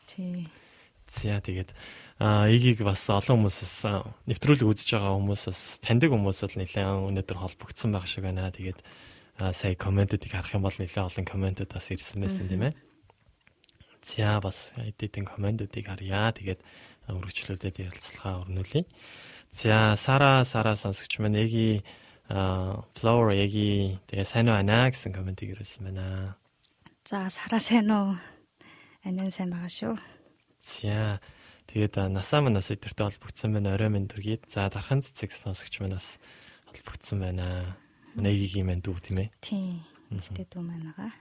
[0.10, 0.50] Тий.
[1.10, 1.74] За тэгээд
[2.22, 3.86] эгийг бас олон хүмүүсээс
[4.30, 8.54] нэвтрүүлэг үзэж байгаа хүмүүсээс таньдаг хүмүүс бол нэлээд өнөөдөр холбогдсон байх шиг байна.
[8.54, 8.82] Тэгээд
[9.38, 12.74] сая комментүүдийг харах юм бол нэлээд олон комментүүд бас ирсэн байсан тийм ээ.
[14.04, 16.36] За бас эдийн комментүүдийг харъя.
[16.36, 16.62] Тэгээд
[17.08, 18.86] үргэлжлүүлээд ярилцлагаа өрнүүлье.
[19.52, 21.84] За Сара Сара сонсогч маань эги
[22.30, 26.36] flower эги тэгээ сайн уу ана гэсэн комментиг ирүүлсэн байна.
[27.04, 28.16] За сараа сайн уу?
[29.04, 30.00] Анин сайн байгаа шүү.
[30.64, 31.20] За
[31.68, 33.76] тэгээд насаа манаас өдөртөө холбогдсон байна.
[33.76, 34.48] Орой минь дүргийд.
[34.48, 36.18] За дархан цэцэг сонсогч манаас
[36.72, 37.76] холбогдсон байна.
[38.16, 39.30] Нэгийг юм дүү тийм ээ.
[39.44, 39.84] Тий.
[40.10, 41.12] Ихтэй дүү маань байгаа.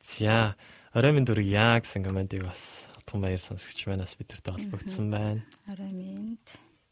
[0.00, 0.54] За
[0.96, 5.44] орой минь дүрг яа гэсэн комментиг бас утган баяр сонсогч манаас бидэртээ холбогдсон байна.
[5.68, 6.40] Орой минь.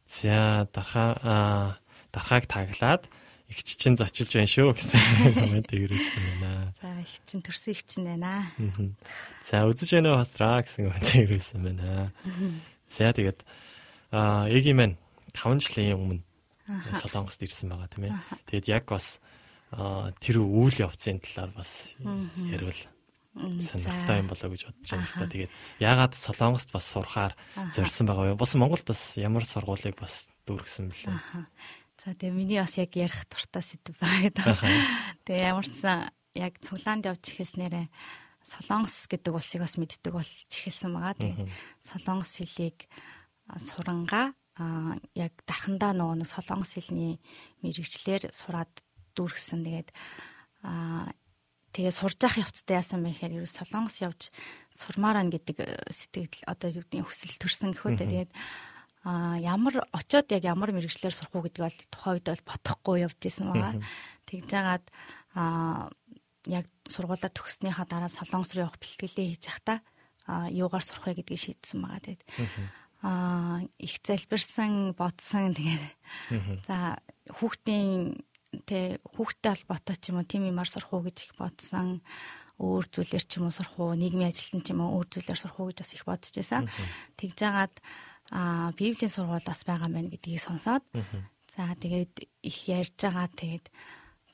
[0.05, 1.80] За дархаа
[2.12, 3.09] дархааг таглаад
[3.48, 5.00] их чичин зочилж байна шүү гэсэн
[5.40, 6.74] комментиг ирүүлсэн байна.
[6.84, 8.44] За их чин төрсөн их чин байна.
[9.40, 12.12] За үзэж байна уу хастраа гэсэн комментиг ирүүлсэн байна.
[12.92, 13.40] За тэгээд
[14.12, 14.96] а эгийн маань
[15.32, 16.20] 5 жилийн өмнө
[17.00, 18.20] Солонгост ирсэн байгаа тийм ээ.
[18.52, 19.16] Тэгээд яг бас
[20.20, 22.68] тэр үйл явцын талаар бас ярил
[23.35, 25.26] сонирхолтой юм болоо гэж бодож байна л та.
[25.26, 27.35] Тэгээд яагаад Солонгост бас сурахаар
[27.74, 28.39] зорьсон байгаа вэ?
[28.39, 31.18] Бас Монголд бас ямар сургуулийг бас дүүргэсэн бэлээ.
[31.99, 34.55] За тэгээ миний бас яг ярих дуртай сэдв байгаа.
[35.26, 37.87] Тэгээ ямар ч сан яг цуглаанд явж ихэлснээрээ
[38.45, 41.18] Солонгос гэдэг улсыг бас мэддэг болж ихэлсэн байгаа.
[41.18, 41.49] Тэгээ
[41.80, 42.87] Солонгос хэлийг
[43.59, 47.18] сурангаа а, яг дархандаа нөгөө Солонгос хэлний
[47.64, 48.70] мэрэгчлэр сураад
[49.16, 49.64] дүүргэсэн.
[49.64, 49.89] Тэгээд
[50.62, 51.09] а
[51.75, 54.31] тэгээ сурж явах явцдаа яасан бэ гэхээр ерөөс Солонгос явж
[54.70, 58.31] сурмаар ан гэдэг э, сэтгэл одоо юу гэдгийг хүсэл төрсөн гэхүү дээ.
[58.31, 58.33] Тэгээд
[59.05, 63.20] а ямар очоод яг ямар мэрэгчлэр сурах уу гэдгийг бол тухайн үед бол бодохгүй явж
[63.27, 63.75] исэн байгаа.
[64.25, 64.87] Тэгж жагаад
[65.35, 65.91] а
[66.47, 69.79] яг сургуулаа төгснөхийн дараа Солонгос руу явах бэлтгэлээ хийж явахдаа
[70.31, 72.01] а юугаар сурах вэ гэдгийг шийдсэн байгаа.
[72.01, 72.22] Тэгээд
[73.05, 75.85] а их залбирсан, бодсон тэгээд
[76.64, 76.97] за
[77.29, 78.16] хүүхдийн
[78.62, 82.05] тэ хүүхдтэй холбоотой ч юм уу тийм юмар сурах уу гэж их бодсон.
[82.62, 85.59] Өөр зүйлэр ч юм уу сурах уу нийгмийн ажилтан ч юм уу өөр зүйлэр сурах
[85.59, 86.70] уу гэж бас их бодож байсан.
[87.18, 87.74] Тэгж жагаад
[88.30, 90.84] а библийн сургууль бас байгаа мэн гэдгийг сонсоод
[91.52, 93.66] за тэгээд их ярьж байгаа тэгээд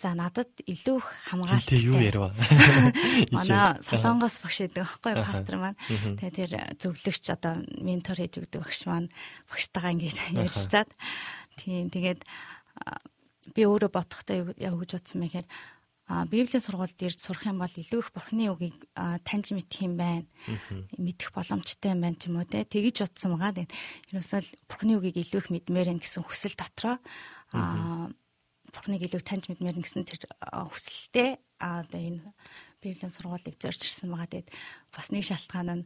[0.00, 1.10] за надад илүү их
[1.68, 2.32] Тэ юу ярив?
[3.36, 5.80] манай солонгос багш гэдэг аахгүй пастор маань.
[6.16, 9.12] Тэгээд тэр зөвлөгч одоо ментор хийж өгдөг багш маань
[9.52, 10.90] багштайгаа ингээд ярилцаад
[11.60, 12.24] тийм тэгээд
[13.55, 15.47] би өөрөө бодохдоо яг гэж бодсон мэхээр
[16.11, 18.82] а библийн сургуульд ирж сурах юм бол илүү их бурхны үгийг
[19.22, 20.26] таньж мэдэх юм байна.
[20.99, 22.66] Мэдэх боломжтой юм байна ч юм уу те.
[22.66, 23.55] Тэгэж бодсон байгаа.
[23.62, 23.74] Тэгээд
[24.11, 26.99] ерөөсөө л бурхны үгийг илүү их мэдмээр энэ гэсэн хүсэл дотроо
[28.74, 30.18] бурхныг илүү таньж мэдмээр нь гэсэн тэр
[30.51, 32.22] хүсэлтэй одоо энэ
[32.82, 34.30] библийн сургуулийг зорж ирсэн байгаа.
[34.30, 34.51] Тэгээд
[34.95, 35.84] бас нэг шалтгаан нь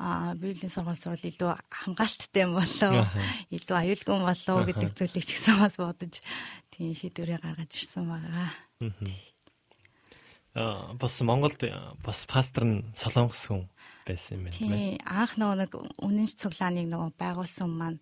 [0.00, 3.04] а библийн сургууль сурвал илүү хамгаалттай юм болоо
[3.52, 6.24] илүү аюулгүй юм болоо гэдэг зүйлийг ч гэсэн бас бодож
[6.70, 8.50] тийм шийдвэрээ гаргаж ирсэн байгаа.
[10.54, 11.62] А бас Монголд
[12.02, 13.70] бас пастор нь солонгос хүн
[14.06, 14.98] байсан юм байна тийм ээ.
[15.06, 17.98] Анх нөгөө нэг үнэнч цуглааныг нөгөө байгуулсан маань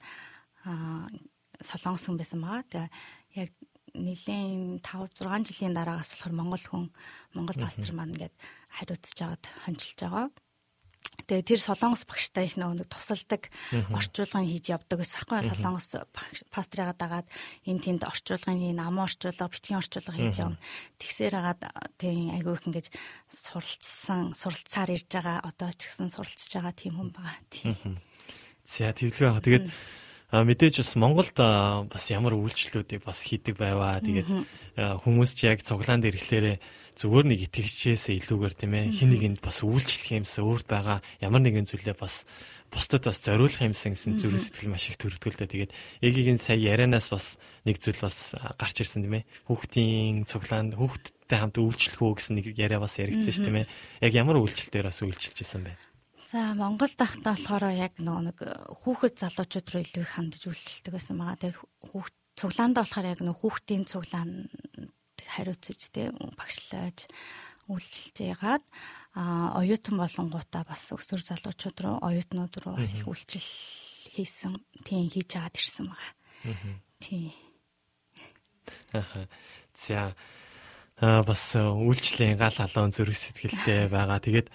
[0.65, 1.09] аа
[1.61, 2.65] солонгос хүн байсан байгаа.
[2.73, 2.89] Тэгээ
[3.45, 3.51] яг
[3.93, 6.85] нэлийн 5 6 жилийн дараагаас болохоор Монгол хүн
[7.37, 8.35] Монгол пастор маань ингээд
[8.73, 10.27] хариуцж жагаад хончилж байгаа.
[11.27, 13.51] Тэгээ тэр солонгос багштай их нэг тусалдаг
[13.91, 15.89] орчуулгын хийж явдаг гэсэн аахгүй солонгос
[16.55, 17.29] пастрыгаа дагаад
[17.67, 20.63] энэ тэнд орчуулгын энэ ам орчуулга бичгийн орчуулга хийж явна.
[21.03, 21.61] Тэгсээр хагаад
[21.99, 22.87] тийм айгүй их ингэж
[23.29, 27.37] суралцсан суралцаар ирж байгаа одоо ч гэсэн суралцж байгаа тийм хүн байгаа.
[27.51, 27.99] Тийм.
[28.69, 29.67] За тэглэв яг тэгээд
[30.29, 31.33] А мэдээж бас Монголд
[31.89, 33.97] бас ямар үйлчлэлүүдийг бас хийдэг байваа.
[34.05, 34.29] Тэгээд
[34.77, 36.57] хүмүүс ч яг цуглаан дээр ирэхлээрээ
[36.99, 41.71] зүгээр нэг итгэгчээсээ илүүгээр тийм ээ хин нэгэнд бас үйлчлэх юмсан өөрт байгаа ямар нэгэн
[41.71, 42.27] зүйлээ бас
[42.75, 45.73] бусдад бас зориулах юмсан гэсэн зүрх сэтгэл маш их төрөлтгөлдөө тэгээд
[46.03, 49.29] эгийн сая ярианаас бас нэг зүйл бас гарч ирсэн тийм ээ.
[49.47, 53.71] Хүүхдийн цуглаанд хүүхдтэй хамт үйлчлэх үү гэсэн нэг яриа бас яригдсан шүү тийм ээ.
[54.05, 55.79] Яг ямар үйлчлэлээр бас үйлчилж исэн бэ?
[56.29, 58.37] За Монгол дахтаа болохоор яг нэг
[58.85, 61.41] хүүхэд залуучууд руу илүү их хандж үйлчлдэг байсан байгаа.
[61.41, 61.57] Тэгээд
[61.89, 64.31] хүүхд цуглаандаа болохоор яг нөгөө хүүхдийн цуглаан
[65.29, 67.07] хариуцж тий багшлаж
[67.69, 68.65] үйлчилж яагаад
[69.15, 73.45] а оюутан болонгуудаа бас өсвөр залуучууд руу оюутнууд руу бас их үйлчил
[74.17, 76.13] хийсэн тийм хийж агаад ирсэн байгаа.
[77.01, 77.33] Тийм.
[78.93, 79.29] Аха.
[79.77, 80.15] За
[80.99, 84.19] а бас үйлчлэлийн гал халуун зүрх сэтгэлтэй байгаа.
[84.19, 84.49] Тэгээд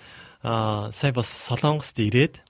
[0.44, 2.42] а сая бас Солонгост ирээд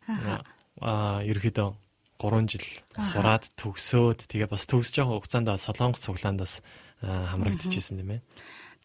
[0.81, 1.69] а ерөөдөө
[2.17, 2.65] 3 жил
[2.97, 6.63] сураад төгсөөд тэгээ бас төгсөж байгаа хугацаанд Солонгос цуглаандаас
[7.03, 8.21] хамрагдчихсэн тийм ээ.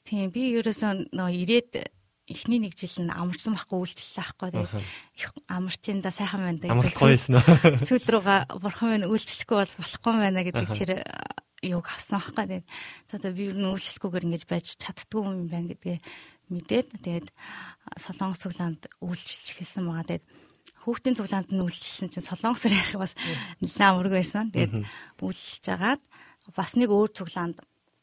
[0.04, 1.70] Тийм би ерөөсөө нөө ирээд
[2.28, 4.84] эхний нэг жил нь амарсан байхгүй үйлчлэлээ ахгүй тэгээ
[5.16, 7.40] их амарчин да сайхан байна да гэсэн.
[7.88, 10.90] Сүүл рүүгээ бурхан минь үйлчлэхгүй бол болохгүй байна гэдэг тэр
[11.64, 12.62] юуг авсан байхгүй тэгээ.
[13.08, 15.98] За би ер нь үйлчлэхгүйгээр ингэж байж чаддгүй юм байна гэдгээ
[16.52, 17.28] мэдээд тэгээд
[17.96, 20.20] солонгос цуглаанд үйлчлж эхэлсэн байгаа.
[20.20, 20.26] Тэгээд
[20.84, 23.12] хүүхдийн цуглаанд нь үйлчлсэн чинь солонгосоор яах бас
[23.64, 24.52] нэлээд амарг байсан.
[24.52, 24.74] Тэгээд
[25.24, 26.02] үйлчлж агаад
[26.52, 27.56] бас нэг өөр цуглаанд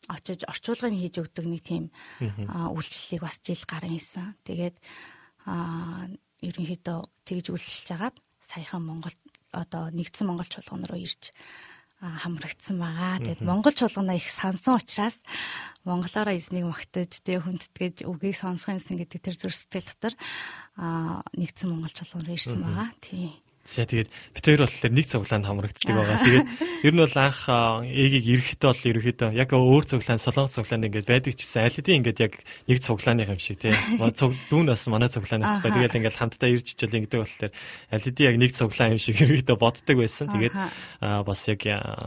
[0.09, 1.85] очиж орчуулгыг хийж өгдөг нэг тийм
[2.21, 4.35] үйлчлэлийг бас жил гарын хийсэн.
[4.45, 4.77] Тэгээд
[6.45, 9.15] ерөнхийдөө тэгж үйлчлж агаад саяхан Монгол
[9.53, 11.33] одоо нэгдсэн Монгол чуулган руу ирж
[12.01, 13.23] хамрагдсан байгаа.
[13.23, 15.23] Тэгээд монгол чуулганаа их сансан учраас
[15.87, 20.13] монголоороо эзнийг магтаж тэг хүндэтгэж үгийг сонсох юмсан гэдэг тэр зүрх сэтгэл дотор
[21.39, 22.89] нэгдсэн монгол чуулган руу ирсэн байгаа.
[22.99, 23.31] Тийм.
[23.65, 26.21] За тэгээд бид хоёр болохоор нэг цуглаанд хамрагддаг байгаа.
[26.23, 26.47] Тэгээд
[26.85, 27.41] ер нь бол анх
[27.83, 31.99] эгийг эрэхтэй бол ерөөхдөө яг өөр цуглаанд солонгос цуглаанд ингээд байдаг ч гэсэн аль хэдийн
[32.05, 32.33] ингээд яг
[32.69, 33.73] нэг цуглааны юм шиг тий.
[33.99, 35.71] Дүүн бас манай цуглааны байхгүй.
[35.75, 39.57] Тэгээд ингээд хамтдаа ирж ичэл ингээд болохоор аль хэдийн яг нэг цуглаан юм шиг ерөөхдөө
[39.57, 40.27] боддог байсан.
[40.29, 40.55] Тэгээд
[41.25, 41.61] бас яг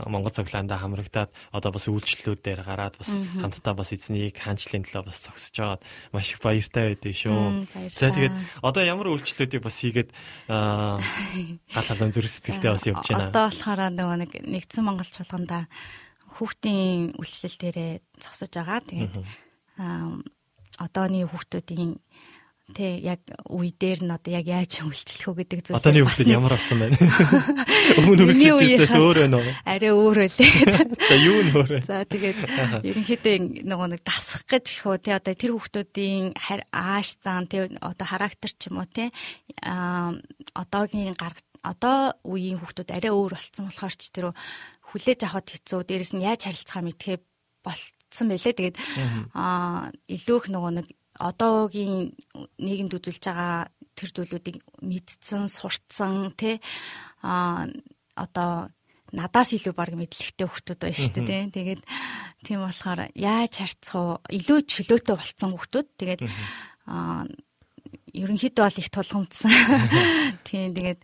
[0.07, 5.21] Монгол цуглаандаа хамрагдаад одоо бас үйлчлэлүүд дээр гараад бас хамтдаа бас эзнийг хаанчлалын төлөө бас
[5.27, 5.83] зогсож байгаад
[6.15, 7.67] маш их баяртай байдیں۔ шүү.
[7.99, 10.09] За тэгээд одоо ямар үйлчлэлүүдийг бас хийгээд
[11.73, 13.29] гал халуун зүрх сэтгэлтэй бас явж байна.
[13.33, 15.65] Одоо болохоор нөгөө нэг нэгдсэн Монгол чуулганда
[16.37, 17.91] хүүхдийн үйлчлэл дээрээ
[18.21, 18.79] зогсож байгаа.
[18.85, 19.15] Тэгээд
[20.79, 21.97] одооны хүүхдүүдийн
[22.69, 25.79] Тэ яг үе дээр нь одоо яг яаж үйлчлэх үү гэдэг зүйл.
[25.81, 26.97] Одооны хүүхдүүд ямар болсон байна?
[28.05, 29.51] Өмнө үйлчлэжээс өөр байна уу?
[29.65, 30.51] Арай өөр үлээ.
[31.09, 31.79] За юу нь өөр вэ?
[31.81, 32.39] За тэгээд
[32.85, 36.37] ерөнхийдөө нөгөө нэг дасах гэж их үү тэ одоо тэр хүүхдүүдийн
[36.69, 39.09] ааш зан тэ одоо характер ч юм уу тэ
[39.65, 40.13] а
[40.53, 44.31] одоогийн гарга одоо үеийн хүүхдүүд арай өөр болцсон болохоор ч тэр
[44.93, 45.79] хүлээж авахд хэцүү.
[45.85, 47.17] Дээрэс нь яаж харилцахаа мэдхээ
[47.63, 48.55] болцсон байлээ.
[48.55, 48.77] Тэгээд
[49.35, 50.87] аа илүү их нөгөө нэг
[51.19, 52.15] одоогийн
[52.57, 56.63] нийгэмд үзүүлж байгаа тэр зүйлүүдийг мэдсэн, сурцсан тий
[57.21, 57.67] а
[58.15, 58.71] одоо
[59.11, 61.43] надаас илүү баг мэдлэгтэй хүмүүс байна шүү дээ тий.
[61.51, 61.81] Тэгээд
[62.45, 64.11] тийм болохоор яаж харьцах уу?
[64.29, 65.87] Илүү чөлөөтэй болцсон хүмүүс.
[65.99, 66.21] Тэгээд
[66.87, 67.25] а
[68.13, 69.51] ерөнхийдөө бол их тулгамдсан.
[70.47, 71.01] Тийм тэгээд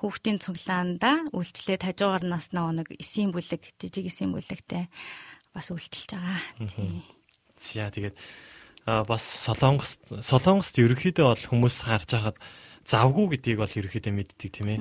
[0.00, 4.88] хүүхдийн цуглаанда үйлчлээд хажуугаар нас нэг эсийн бүлэг, жижиг эсийн бүлэгтэй
[5.54, 6.40] бас үйлчилж байгаа.
[6.58, 7.04] Тийм.
[7.60, 8.16] За тэгээд
[8.86, 12.38] бас солонгост солонгост ерөөхдөө бол хүмүүс харж байхад
[12.82, 14.78] завгүй гэдгийг бол ерөөхдөө мэддэг тийм ээ.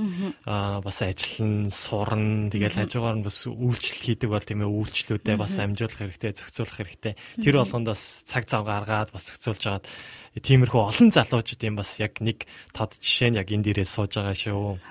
[0.50, 5.54] Аа бас ажиллана, сурна, тэгэл хажуугаар нь бас үйлчлэл хийдэг бол тийм ээ үйлчлүүдээ бас
[5.62, 7.14] амжуулах хэрэгтэй, зохицуулах хэрэгтэй.
[7.46, 9.86] Тэр болгонд бас цаг зав гаргаад бас зохицуулж хагаад
[10.34, 14.34] тиймэрхүү олон залуучууд юм бас яг нэг тод жишээ нь яг энэ дээрээ сууж байгаа
[14.34, 14.82] шүү.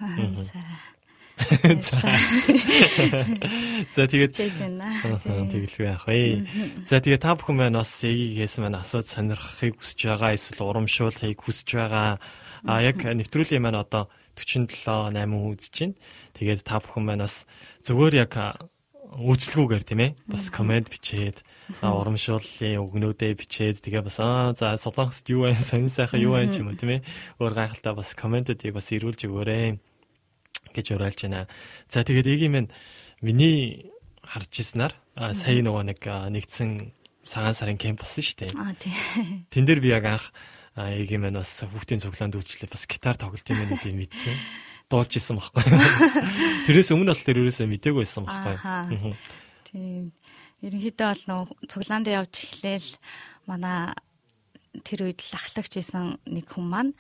[3.94, 4.06] За.
[4.06, 6.44] Тэгээд тэгэлгүй яах вэ?
[6.84, 11.68] За тэгээд та бүхэн маань бас эгийгээс маань асууж сонирхохыг хүсэж байгаа эсвэл урамшуулахыг хүсэж
[11.80, 12.20] байгаа.
[12.68, 15.96] А яг нэвтрүүлгийн маань одоо 47 8 үзэж байна.
[16.36, 17.48] Тэгээд та бүхэн маань бас
[17.88, 18.36] зүгээр яг
[19.10, 20.10] үйлчлэгүүгээр тийм ээ?
[20.30, 21.42] Бас комент бичээд
[21.82, 25.58] урамшууллын өгнүүдээ бичээд тэгээ бас аа за солонгост юу вэ?
[25.58, 26.50] Сонь сайхан юу вэ?
[26.54, 27.04] Ч юм уу тийм ээ?
[27.42, 29.78] Өөр гайхалтай бас комментүүдийг бас ирүүлж өгөөрэй
[30.74, 31.48] гэж уриалж байна.
[31.88, 32.70] За тэгээд эгийн минь
[33.20, 33.90] миний
[34.22, 36.92] харж ирснаар а, сая нөгөө нэг нэгдсэн
[37.26, 38.52] цагаан сарын кемп болсон шүү дээ.
[38.56, 38.94] Аа тий.
[39.52, 40.32] Тэн дээр би яг анх
[40.76, 44.36] яг юм бас хүүхдийн цуглаанд үйлчлээ бас гитар тоглолт юм байна гэдэг мэдсэн.
[44.90, 45.62] Дуулж исэн байхгүй.
[46.66, 48.26] Тэрээс өмнө бол тэр ерөөсөө мдээгүй байсан.
[48.26, 49.14] Мгм.
[49.70, 50.10] Тийм.
[50.66, 52.90] Ерөнхийдөө бол нөгөө цуглаанд явж эхлээл
[53.46, 53.94] манай
[54.82, 56.92] тэр үед л ахлагч байсан нэг хүн маань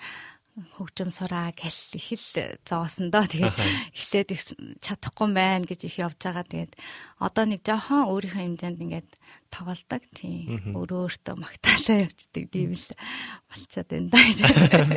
[0.76, 3.24] хөгжим сураа гэл их л зовоосон доо.
[3.24, 3.54] Тэгээд
[3.94, 4.42] эхлээд их
[4.82, 6.44] чадахгүй байна гэж их явж байгаа.
[6.44, 6.72] Тэгээд
[7.22, 9.08] одоо нэг жоохон өөрийнхөө хэмжээнд ингээд
[9.54, 10.02] тоглолдог.
[10.10, 10.74] Тийм.
[10.74, 12.44] Өөрөө өөртөө магтаалаа явцдаг.
[12.50, 12.86] Тийм л
[13.46, 14.20] болчиход байна да.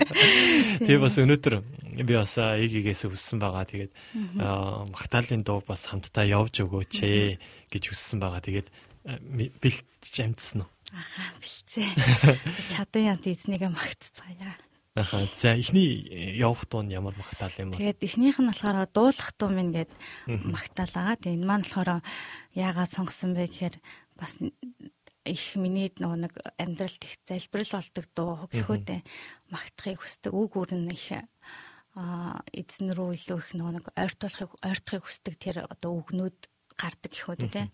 [0.84, 1.56] Тэгээ бас өнөөдөр
[2.02, 3.70] би бас эгигээс хүссэн байгаа.
[3.70, 3.94] Тэгээд
[4.42, 7.38] аа, магтаалын дуу бас хамтдаа явж өгөөч ээ
[7.70, 8.42] гэж хүссэн байгаа.
[8.42, 8.68] Тэгээд
[9.62, 10.70] бэлтж амжсан уу?
[10.94, 11.90] Ахаа бэлцээ.
[12.74, 14.73] Чадан янт эзнийгээ магтцгаая.
[14.96, 15.18] Аха.
[15.36, 17.82] За эхний э, явах дуу нь ямар магтаал юм бэ?
[17.82, 19.90] Тэгээд эхнийх нь болохоор дуулах дуу минь гэд
[20.30, 21.18] магтаалаа.
[21.18, 22.06] Тэгээд энэ маань болохоор
[22.54, 23.76] яагаад сонгосон бэ гэхээр
[24.14, 24.38] бас
[25.26, 29.02] их миний нөгөө нэг амьдралд их залбирал болдог дуу гэхүүдээ
[29.50, 30.30] магтахыг хүсдэг.
[30.30, 31.26] Үг үр нь их
[31.98, 36.38] а эзэн рүү илүү их нөгөө нэг ойртуулахыг ойртохыг хүсдэг тэр одоо үгнүүд
[36.78, 37.74] гардаг гэхүүд те.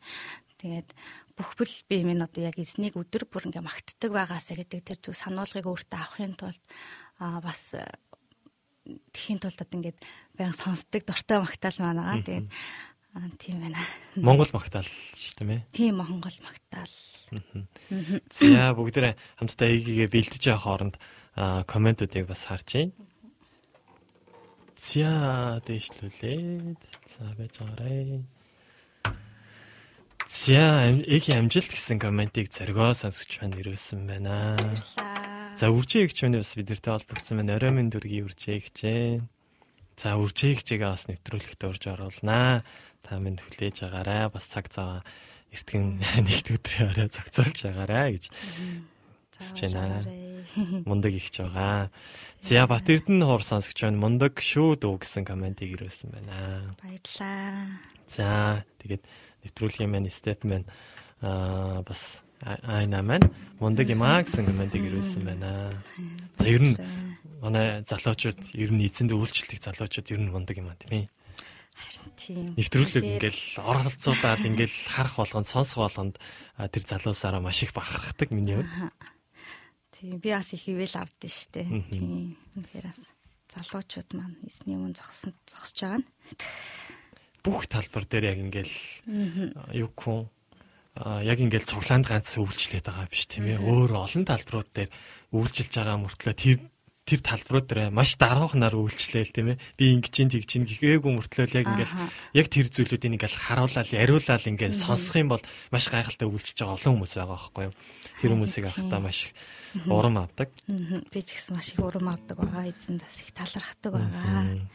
[0.59, 0.91] Тэгээд
[1.39, 5.71] бүхбэл би минь одоо яг эзнийг өдөр бүр ингээ магтдаг байгаасаа гэдэг тэр зүг сануулгыг
[5.71, 6.59] өөртөө авахын тулд
[7.19, 7.75] а бас
[9.13, 9.99] тэхийн тулд одоо ингээд
[10.37, 12.23] баян сонсдог дуртай магтаал маань байгаа.
[12.25, 12.47] Тэгээд
[13.13, 13.79] аа, тийм байна.
[14.15, 15.61] Монгол магтаал шүү дээ.
[15.75, 16.95] Тийм монгол магтаал.
[18.33, 20.95] За бүгдээ хамтдаа эгигээ бэлтэж явах хооронд
[21.35, 22.93] аа, комментуудыг бас харж байна.
[24.79, 26.79] За дэвшлүүлээд
[27.11, 28.23] за байж байгаарэ.
[30.29, 34.55] За ам- эгийн амжилт гэсэн комментиг зоргоо сонсогч маань ирүүлсэн байна.
[35.59, 37.59] За үржээ гэгч маань бас бидэртэй холбогдсон байна.
[37.59, 39.27] Орой минь дүргийн үржээ гэгчээ.
[39.99, 42.63] За үржээ гэгчээгээ бас нэвтрүүлэхт урьж оруулнаа.
[43.03, 44.31] Та минь хүлээж агаарай.
[44.31, 45.03] Бас цаг цаа
[45.51, 48.31] эртгэн нэгд өдрийн орой зохицуулж агаарай гэж
[49.35, 50.07] Хүсэж байна.
[50.87, 51.91] мундаг ихч байгаа.
[52.39, 53.99] За Бат Эрдэнэ хуур сонсогч байна.
[53.99, 56.71] Мундаг шүү дүү гэсэн комментиг ирүүлсэн байна.
[56.79, 57.83] Баярлаа.
[58.07, 59.03] За тэгээд
[59.43, 60.67] нэвтрүүлгийн маань степ маань
[61.19, 63.27] аа бас айна маань
[63.59, 65.75] мундаг юм аа гэсэн комментиг ирүүлсэн байна.
[66.39, 66.75] За ер нь
[67.43, 71.07] манай залуучууд ер нь эзэнд үйлчлдэг залуучууд ер нь мундаг юм аа тийм ээ.
[71.79, 72.47] Харин тийм.
[72.59, 76.15] Нэвтрүүлэг ингээл оролцуулаад ингээл харах болгонд сонсох болгонд
[76.59, 78.71] тэр залуусаараа маш их бахархдаг миний хувьд.
[79.95, 81.63] Тийм би бас их ивэл авдсан штэ.
[81.63, 81.91] Мгм.
[81.91, 82.35] Тийм.
[82.55, 82.99] Үнэхээр бас
[83.55, 86.07] залуучууд маань эзний өмнө зогсон зогсож байгаа нь.
[87.43, 88.75] Бүх талбар дээр яг ингээл
[89.75, 90.27] юу хүн
[90.97, 93.61] яг ингээл цуглаанд ганц үйлчлээд байгаа биш тийм ээ.
[93.61, 94.89] Өөр олон талбарууд дээр
[95.31, 96.57] үйлчилж байгаа мөртлөө тэр
[97.09, 99.61] тэр талбарууд дээр маш даруухнаар үйлчлээл тийм ээ.
[99.77, 102.13] Би ингэж ин тэгж ин гэгээгүй мөртлөө яг ингээл Аха.
[102.37, 106.93] яг тэр зүйлүүдийг ингээл харуулаад яриулаад ингээл сонсох юм бол маш гайхалтай үйлчилж байгаа олон
[107.01, 107.73] хүмүүс байгаа байхгүй юу.
[108.21, 109.19] Тэр хүмүүсийг авахтаа маш
[109.89, 110.49] урам авдаг.
[111.09, 112.69] Би ч гэсэн маш их урам авдаг байгаа.
[112.69, 114.69] Эзэн бас их талархдаг байгаа.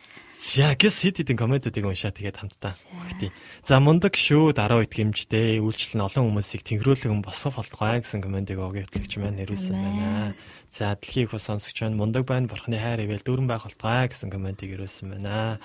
[0.45, 3.33] За гэс хэд хэдэн комментуудыг уншаа тэгээд хамтдаа багтъя.
[3.65, 8.21] За мундаг шүү дараа үед гимжтэй үйлчлэл нь олон хүмүүсийг тэнхрүүлэг юм босгох болтугай гэсэн
[8.21, 10.37] комментиг өгөөтлөгч маань нэрвэсэн байна.
[10.69, 14.69] За дэлхийг хус сонсогч маань мундаг байна бурхны хайр ивэл дүүрэн байх болтугай гэсэн комментиг
[14.69, 15.65] ирүүлсэн байна.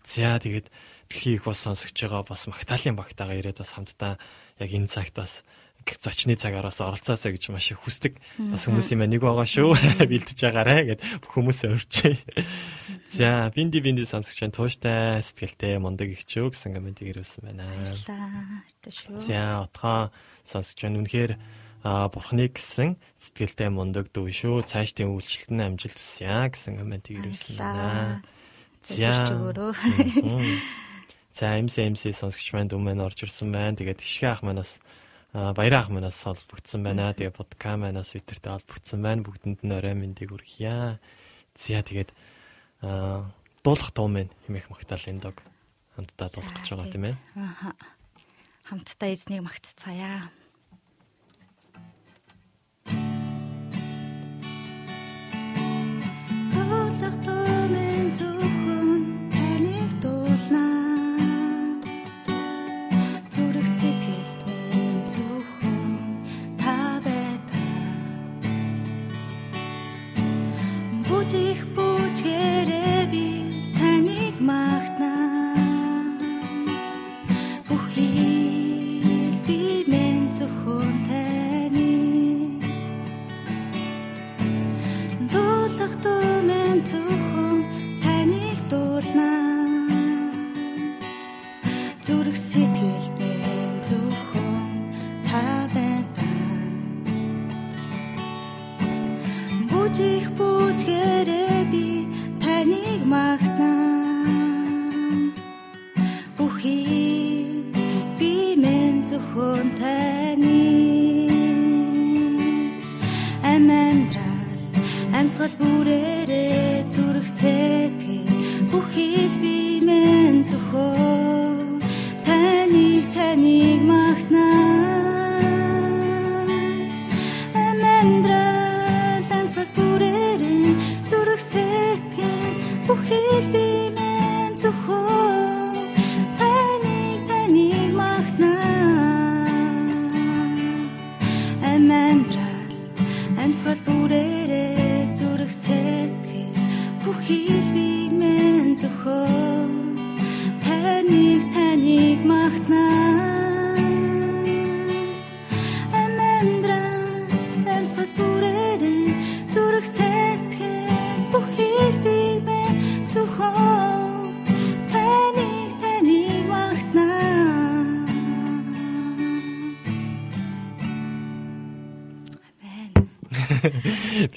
[0.00, 0.72] За тэгээд
[1.12, 4.16] дэлхийг хус сонсогч байгаа бас магтаалын багтаага ирээд бас хамтдаа
[4.56, 5.44] яг энэ цагт бас
[5.94, 8.18] зочны цагаараас оролцоосаа гэж маш их хүсдэг.
[8.50, 9.78] Бас хүмүүсийн маань нэг байгаа шүү.
[10.10, 12.16] Бэлдэж байгаарэ гэд хүмүүсээ урьжээ.
[13.14, 14.58] За бинди бинди сонсогч байна.
[14.58, 17.70] Тууштай сэтгэлтэй мундаг ихчүү гэсэн комментиг ирүүлсэн байна.
[19.22, 20.10] За отгоо
[20.42, 21.06] сонсогч байна.
[21.06, 21.32] Үнэхээр
[21.86, 24.66] а бурхны гэсэн сэтгэлтэй мундаг дүү шүү.
[24.66, 28.26] Цаашдын үйлчлэлт нь амжилт хүсье гэсэн комментиг ирүүлсэн байна.
[30.18, 30.58] Мгм.
[31.36, 33.76] За MC MC сонсогч маань дүн маань орж ирсэн байна.
[33.78, 34.95] Тэгээд хишгэ ах манаас а,
[35.36, 37.12] баяраа ах манаас холбогдсон байна.
[37.12, 39.20] Тэгээд подка манаас витертэй холбогдсон байна.
[39.20, 40.96] Бүгдэнд нь орой мэндийг хүргье.
[41.52, 42.10] За тэгээд
[42.80, 45.36] дуулах дуу маань хэмээх магтаалын дог
[45.92, 47.16] хамтдаа дуулах гэж байгаа тийм ээ.
[47.36, 47.76] Аха.
[48.64, 50.32] Хамтдаа эзнийг магтцгаая.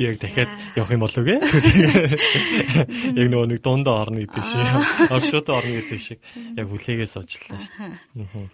[0.10, 1.40] Яг дахиад явах юм болов гээ.
[3.20, 4.68] Яг нөгөө нэг дундаа орно гэдэг шиг.
[5.14, 6.20] Оршууд орно гэдэг шиг.
[6.58, 8.50] Яг хүлээгээ суучлаа шүү.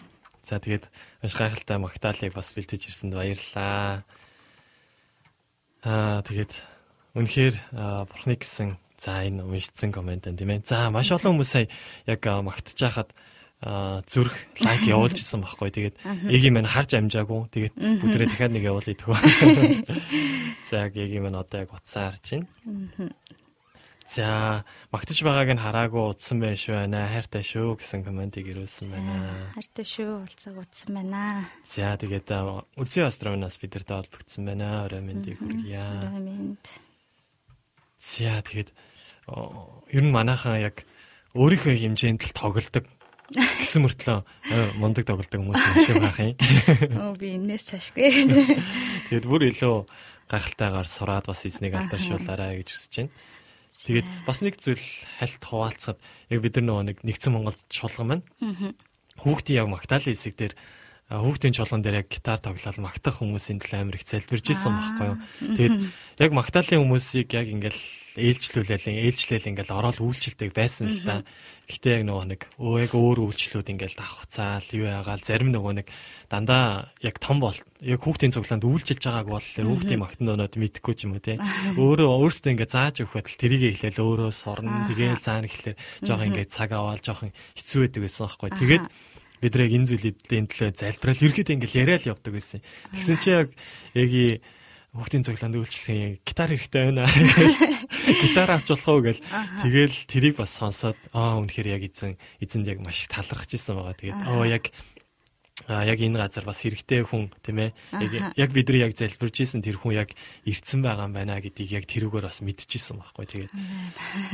[0.45, 0.85] За тэгээд
[1.23, 4.05] маш гайхалтай магтаалыг бас бэлтэж ирсэнд баярлалаа.
[5.81, 6.53] Аа тэгээд
[7.17, 7.55] үнэхээр
[8.11, 10.67] бурхны гэсэн за энэ уншсан комент энэ тийм ээ.
[10.69, 11.67] За маш олон хүмүүс сая
[12.05, 13.24] яг байхад аа,
[13.65, 15.73] зүрх лайк явуулж исэн байхгүй.
[15.73, 15.95] Тэгээд
[16.29, 17.49] эгийн маань харж амжаагүй.
[17.49, 19.17] Тэгээд бүдрээ дахиад нэг явуулъя тгөө.
[20.69, 23.09] За эгийн маань одоо яг утсаа харж байна.
[24.05, 24.61] За
[24.93, 27.09] магтаж байгааг нь хараагүй утсан байх шүү байна.
[27.09, 29.49] Хайртай шүү гэсэн комментиг ирүүлсэн байна.
[29.57, 31.49] Хартай шүү уулзаг утсан байна.
[31.65, 34.85] За тэгээд аа, Үлзий астронаас бидэртэй холбогдсон байна.
[34.85, 35.81] Орой мэндийг хүргье.
[35.81, 36.61] Аминд.
[37.97, 38.69] За тэгээд
[39.25, 40.85] ер нь манайхан яг
[41.33, 42.85] өөрийнхөө хэмжээнд л тоглодог
[43.33, 46.35] гэсэн мөртлөө аа, мундаг тоглодог хүмүүс шиг байх юм.
[47.01, 48.29] Оо би энэс чашгүй.
[49.09, 49.75] Тэгээд бүр илүү
[50.29, 53.13] гайхалтайгаар сураад бас эзнийг алдаршуулаарай гэж хүсэж байна.
[53.85, 54.85] Тэгээд бас нэг зүйл
[55.17, 55.99] хальт хуваалцахад
[56.29, 58.23] яг бид нар нөгөө нэг нэгдсэн Монголд чуулган байна.
[59.21, 60.53] Хүүхдийн яг магтаалын хэсэг дээр
[61.05, 65.17] хүүхдийн чуулган дээр яг гитар тоглоод магтах хүмүүсийн төлөө амар их залбирж исэн байхгүй юу.
[65.53, 65.77] Тэгээд
[66.17, 67.81] яг магтаалын хүмүүсийг яг ингээл
[68.17, 71.21] ээлжлүүлээл ээлжлээл ингээл ороод үйлчлдэг байсан л да.
[71.69, 75.87] Гэхдээ яг нөгөө нэг өө яг өөр үйлчлүүд ингээл давхцаал юу ягаал зарим нөгөө нэг
[76.25, 81.05] дандаа яг том бол яг хүүхдийн цуглаанд үйлчилж байгааг бол хүүхдийн магтан доноод мэдхгүй ч
[81.05, 81.37] юм уу те.
[81.77, 84.89] Өөрөө өөртөө ингээд зааж өгөх байтал тэрийг эхлээл өөрөө сурна.
[84.89, 88.49] Тэгээл заана гэхлээр жоохон ингээд цаг аваад жоохон хэцүү байдаг байсан байхгүй.
[88.61, 88.85] Тэгээд
[89.45, 92.65] бид нар яг энэ зүйлийн төлөө залбирал ерөөд ингээл яриад явдаг байсан.
[92.97, 93.49] Тэгсэн чи яг
[93.93, 94.41] яг и
[94.95, 97.05] хүүхдийн цуглаанд үйлчлэх гитар хэрэгтэй байна.
[98.25, 99.21] Гитар авч болох уу гэл.
[99.61, 103.99] Тэгэл тэрийг бас сонсоод аа үнэхээр яг эзэн эзэнд яг маш талархаж исэн байгаа.
[103.99, 104.71] Тэгээд оо яг
[105.67, 107.71] яг энэ газар бас хэрэгтэй хүн тийм ээ.
[108.37, 110.13] Яг бидний яг залбирж исэн тэр хүн яг
[110.45, 113.25] ирцэн байгаа юм байна гэдгийг яг тэрүүгээр бас мэдчихсэн байхгүй.
[113.25, 113.53] Тэгээд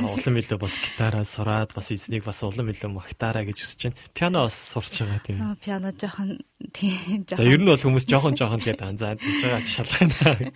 [0.04, 4.00] улам илүү бас гитараа сураад бас эзнийг бас улам илүү магтаараа гэж хүсэж байна.
[4.12, 5.38] Пиано бас сурч байгаа тийм.
[5.40, 6.30] Аа пиано жоохон
[6.76, 10.52] тийм За ер нь бол хүмүүс жоохон жоохон тэгээд анзаад тийж байгаа шалгана.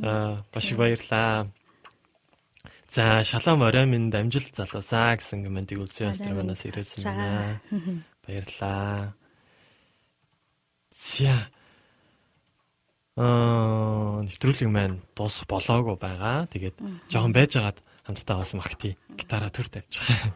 [0.00, 1.52] Аа баш баярлаа.
[2.88, 7.60] За шалом орой минь дамжил залуусаа гэсэн комментиг үлзий астронаас ирсэн байна.
[8.24, 9.12] Баярлаа.
[10.98, 11.46] За.
[13.14, 16.50] Аа, нэвтрүүлэг маань дуусах болоогүй байгаа.
[16.50, 16.74] Тэгээд
[17.06, 18.98] жоохон байжгаад хамтдаа бас магтъя.
[19.14, 20.34] Гитараа төр тавьж байгаа.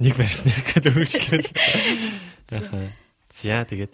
[0.00, 1.48] Нэг барьсныг гэдэг үргэлжлэл.
[2.56, 2.92] Аха.
[3.32, 3.92] За тэгээд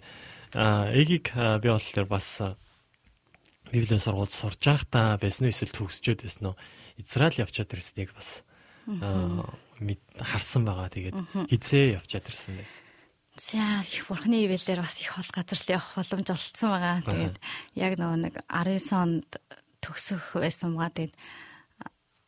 [0.55, 2.41] аа эгийг би болохоор бас
[3.71, 6.59] Библийн сургуульд сурж байхдаа байсан уу эсвэл төгсчөөд байсан уу?
[6.99, 8.43] Израиль явчаад ирснийг бас
[8.87, 9.47] аа
[9.79, 10.91] мэд харсан байгаа.
[10.91, 11.15] Тэгээд
[11.47, 12.80] хизээ явчаад ирсэн бэ.
[13.39, 16.99] За их бурхны ивэлээр бас их хол газар л явах боломж олцсон байгаа.
[17.07, 17.37] Тэгээд
[17.79, 19.29] яг нөгөө нэг 19 онд
[19.79, 20.91] төгсөх байсан байгаа.
[20.91, 21.15] Тэгээд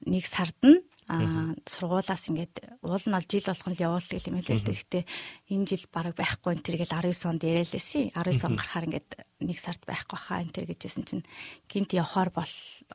[0.08, 0.80] нэг сард нь
[1.12, 4.76] аа сургуулаас ингээд уул нь бол жил болгон л явуулдаг юм хэлээ л дээ.
[4.80, 5.04] Гэхдээ
[5.52, 8.04] энэ жил бараг байхгүй энэ төр гэл 19 онд яриалээсий.
[8.16, 9.10] 19 он гарахаар ингээд
[9.44, 11.28] нэг сард байхгүй хаа энэ төр гэжсэн чинь
[11.68, 12.54] гинт явахаар бол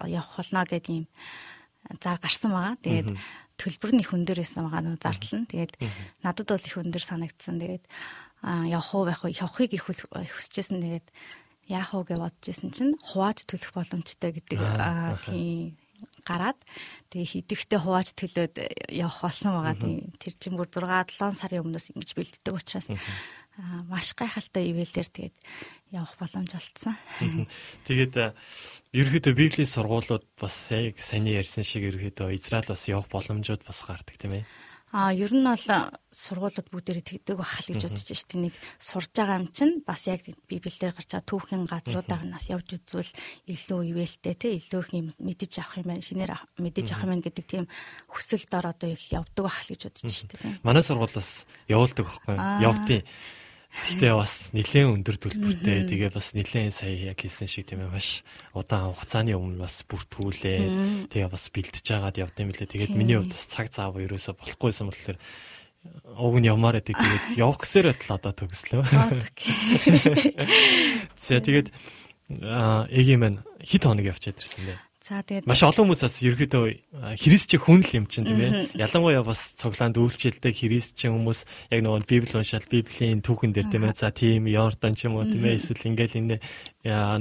[0.09, 1.07] явах болно гэдэг юм
[2.01, 2.77] зар гарсан байгаа.
[2.81, 3.09] Тэгээд
[3.59, 5.51] төлбөр нь их өндөр байсан байгаа нөө зардал нь.
[5.51, 5.73] Тэгээд
[6.23, 7.59] надад бол их өндөр санагдсан.
[7.59, 7.85] Тэгээд
[8.71, 10.79] явах уу байх уу явахыг их хүсэжсэн.
[10.79, 11.07] Тэгээд
[11.69, 14.59] яах уу гэж бодож исэн чинь хувааж төлөх боломжтой гэдэг
[15.27, 15.77] тийм
[16.25, 16.59] гараад
[17.11, 18.55] тэгээ хидэвхтэй хувааж төлөөд
[18.95, 19.77] явах болсон байгаа.
[19.77, 22.99] Тийм тэр чинь бүр 6 7 сарын өмнөөс ингэж бэлддэг учраас аа,
[23.91, 25.37] маш гайхалтай ивэлэр тэгээд
[25.91, 26.95] явах боломж олцсон.
[27.89, 28.37] Тэгээд а,
[28.95, 34.15] ерөөхдөө библийн сургуулиуд бас яг саний ярьсан шиг ерөөхдөө Израиль бас явах боломжууд бас гардаг
[34.15, 34.45] тийм ээ.
[34.89, 35.67] Аа ер нь бол
[36.09, 40.25] сургуулиуд бүгдээрээ тэгдэг байх л гэж бодож штэ нэг сурж байгаа юм чинь бас яг
[40.25, 43.13] библиэлд гарч байгаа түүхэн газруудаар нас явж үзвэл
[43.53, 46.01] илүү ивэлтэй те илүү их юм мэдэж авах юм байна.
[46.01, 47.65] Шинээр мэдэж авах юм байна гэдэг тийм
[48.09, 52.73] хүсэлдор одоо их явдаг байх л гэж бодож штэ тийм Манай сургуулиас явуулдаг байхгүй юу?
[52.73, 53.03] Явдیں۔
[53.69, 55.85] Гэтэ бас нэлээд өндөр төлбөртэй.
[55.87, 58.25] Тэгээ бас нэлээд сая яг хэлсэн шиг тийм ээ маш
[58.57, 61.13] удаан хугацааны өмнө бас бүртгүүлээ.
[61.13, 62.65] Тэгээ бас бэлтэж жагаад явдсан мөлий.
[62.65, 65.19] Тэгээд миний хувьд бас цаг цаав ерөөсө болохгүйсэн болохоор
[66.17, 66.97] уг нь явмаар байдаг.
[66.97, 68.83] Тэгээд явах гэсээр байтал одоо төгслөө.
[71.21, 71.69] За тэгээд
[72.89, 74.88] эгийн маань хит хоног явчаад ирсэн бэ.
[75.09, 76.65] За тэгээд Маш олон хүмүүс бас ерөөдөө
[77.17, 78.77] христч хүн л юм чинь тийм ээ.
[78.77, 83.97] Ялангуяа бас цуглаанд үйлчлэлтэй христч хүмүүс яг нөгөө библи уншаал библийн түүхэн дээр тийм ээ.
[83.97, 85.57] За тийм Йордан ч юм уу тийм ээ.
[85.57, 86.37] Эсвэл ингээл энэ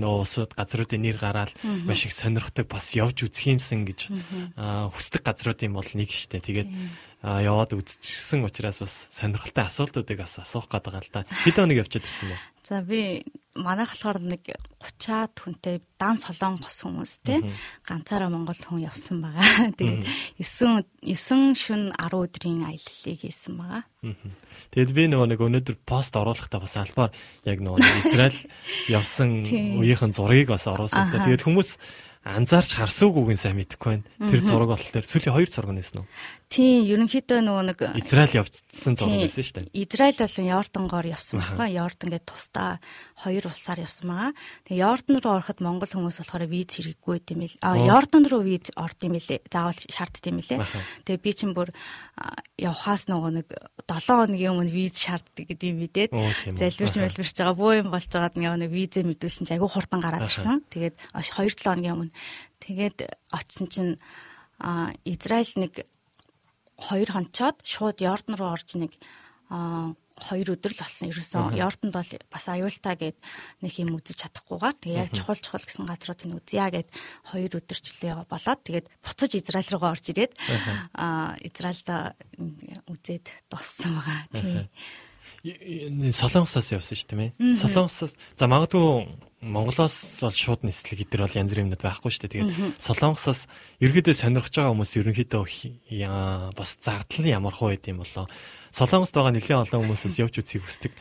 [0.04, 1.56] нөгөө усууд газруудын нэр гараад
[1.88, 4.12] маш их сонирхдаг бас явж үзэх юмсан гэж
[4.92, 6.44] хүсдэг газруудын бол нэг штэ.
[6.44, 6.68] Тэгээд
[7.28, 11.28] аа, яваад үзчихсэн учраас бас сонирхолтой асуултуудыг бас асуух гэдэг л да.
[11.44, 12.38] Хэд хоног явчихад ирсэн бэ?
[12.64, 14.44] За би манайх болохоор нэг
[14.80, 17.40] 30-аад хүнтэй дан солонгос хүмүүс те
[17.84, 19.72] ганцаараа Монгол хүн явсан байгаа.
[19.76, 20.08] Тэгээд
[20.40, 23.84] 9 9 шүн 10 өдрийн аяллалыг хийсэн байгаа.
[24.72, 27.12] Тэгэд би нөгөө нэг өнөөдөр пост оруулахдаа бас албаар
[27.48, 28.40] яг нөгөө Израиль
[29.00, 31.12] явсан үеийнхэн зургийг бас оруулсан.
[31.12, 31.80] Тэгээд хүмүүс
[32.24, 34.08] анзаарч харсуугүйг нь сайн мэдэхгүй байна.
[34.32, 36.08] Тэр зураг болохоор сүүлийн хоёр зураг байсан уу?
[36.48, 39.76] Тийм, ерөнхийдөө нөгөө нэг Израиль явсан зураг байсан шүү дээ.
[39.84, 41.68] Израиль болон Йордангоор явсан байхгүй.
[41.76, 42.72] Йордан гэдэг тусдаа
[43.18, 44.32] хоёр улсаар явсан байгаа.
[44.70, 47.58] Тэгээ Йордан руу ороход монгол хүмүүс болохоор виз хэрэггүй гэдэм бил.
[47.66, 47.74] А.
[47.74, 49.42] Йордан руу виз орд юм билээ.
[49.50, 50.62] Заавал шаарддаг юм билээ.
[51.02, 51.74] Тэгээ би чинь бүр
[52.62, 53.48] явхаас нөгөө нэг
[53.90, 56.14] 7 хоногийн өмнө виз шаарддаг гэдэг юм үү.
[56.62, 57.04] залбирч Аха.
[57.10, 60.62] мэлбирч байгаа бөө юм болж байгаад нэг визээ мэдүүлсэн чи айгүй хурдан гараад ирсэн.
[60.70, 62.14] Тэгээд 2 7 хоногийн өмнө
[62.62, 62.98] тэгээд
[63.34, 63.94] очисон чинь
[64.62, 65.74] а Израиль нэг
[66.78, 68.94] хоёр хонцоод шууд Йордан руу орж нэг
[70.18, 71.10] а хоёр өдөр л болсон.
[71.14, 73.18] Ерөөсөн Йорданд бол бас аюултай гэд
[73.62, 76.90] нэг юм үзэж чадахгүйгээр тэгээ яг чухал чухал гэсэн газруудыг нь үзье гэд
[77.30, 80.34] хоёр өдөрчлөө болоод тэгээд буцаж Израиль руугаа орж ирээд
[80.98, 82.18] а Израильда
[82.90, 84.22] үзээд дууссан байгаа.
[84.34, 84.66] Тийм.
[86.14, 87.32] Солонгосоос явсан шүү дээ.
[87.62, 92.34] Солонгосоос за магадгүй Монголоос бол шууд нислэг идэр бол янз бүрийн юмнууд байхгүй шүү дээ.
[92.42, 93.46] Тэгээд Солонгосоос
[93.78, 95.44] ерөөдөө сонирхож байгаа хүмүүс ерөнхийдөө
[96.58, 98.26] бас зардал нь ямар хөө байд юм болоо.
[98.74, 100.94] Солонгост байгаа нэлээд олон хүмүүсээс явж үзхийг хүсдэг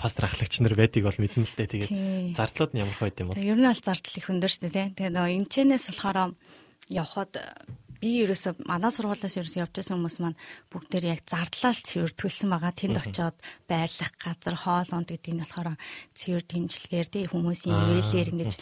[0.00, 1.68] пастор ахлагч нар байдгийг бол мэднэ л дээ.
[1.68, 1.92] Тэгээд
[2.32, 3.44] зардлууд нь ямар хөө байд юм бол.
[3.44, 4.72] Ер нь бол зардал их өндөр шүү дээ.
[4.72, 4.86] тий.
[4.96, 6.32] Тэгээ нөгөө энэчнээс болохоор
[6.88, 7.32] явхад
[8.00, 10.38] би ерөөсө манай сургуулиас ерөөсө явж байсан хүмүүс маань
[10.70, 12.72] бүгдээр яг зардлал цэвэр төлсөн байгаа.
[12.72, 13.36] Тэнд очиод
[13.66, 15.76] байрлах газар, хоол унд гэдэг нь болохоор
[16.14, 18.52] цэвэр дэмжлэгээр тий хүмүүсийн Аа, ивэлээр ингэж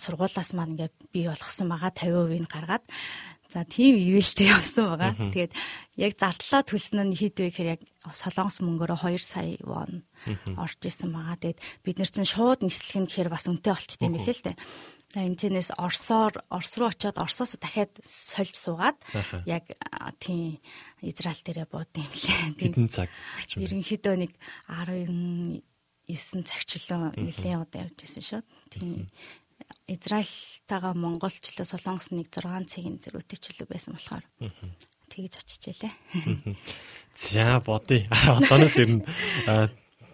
[0.00, 2.84] сургуулиас маань ингээд бий болгосон байгаа 50% нь гаргаад
[3.52, 5.12] За тийм ивэлтэй явсан байгаа.
[5.28, 5.52] Тэгээд
[6.00, 10.08] яг зардлаа төлсөн нь хэд вэ гэхээр яг солонгос мөнгөөрөө 2 сая вон
[10.56, 11.36] орж исэн байгаа.
[11.36, 14.56] Тэгээд бид нар чинь шууд нислэг нь гэхээр бас үнэтэй болчтой юм билээ л дээ.
[15.12, 18.96] Энэ тэнэс Орсоор Орос руу очиод Орсоос дахиад сольж суугаад
[19.44, 19.68] яг
[20.16, 20.56] тийм
[21.04, 22.56] Израиль дээрээ бууд юм лээ.
[22.72, 23.12] Хэдэн цаг
[23.60, 24.32] ерөнхийдөө нэг
[24.72, 25.60] 19
[26.48, 28.42] цагчлан нэлийн удаа явж исэн шүү.
[28.72, 29.12] Тийм.
[29.84, 34.24] Израильтайгаа Монголчлоо Солонгос нэг 6 цагийн зэрэгтэй чөлөө байсан болохоор
[35.12, 35.92] тэгж очижээ.
[37.12, 38.08] За бодъё.
[38.40, 39.04] Одооноос ер нь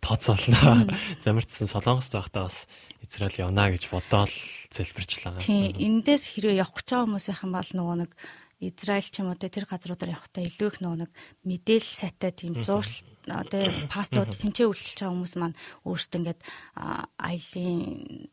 [0.00, 0.88] тооцоолно.
[1.24, 2.66] Замирчсан Солонгост байхдаа бас
[3.04, 4.32] Израиль явна гэж бодоол
[4.72, 5.38] залбирчлаа.
[5.40, 5.72] Тийм.
[5.76, 8.10] Эндээс хэрвээ явах гэж байгаа хүмүүсийнх нь бол нөгөө нэг
[8.58, 11.10] Израиль ч юм уу тэр газруудаар явахдаа илүү их нөгөө нэг
[11.46, 13.06] мэдээлэл сайтай тийм зуршил
[13.46, 15.56] тэ пасторууд тэнцээ үйлчилж байгаа хүмүүс маань
[15.86, 16.40] өөрсдөө ингээд
[17.22, 17.78] аялын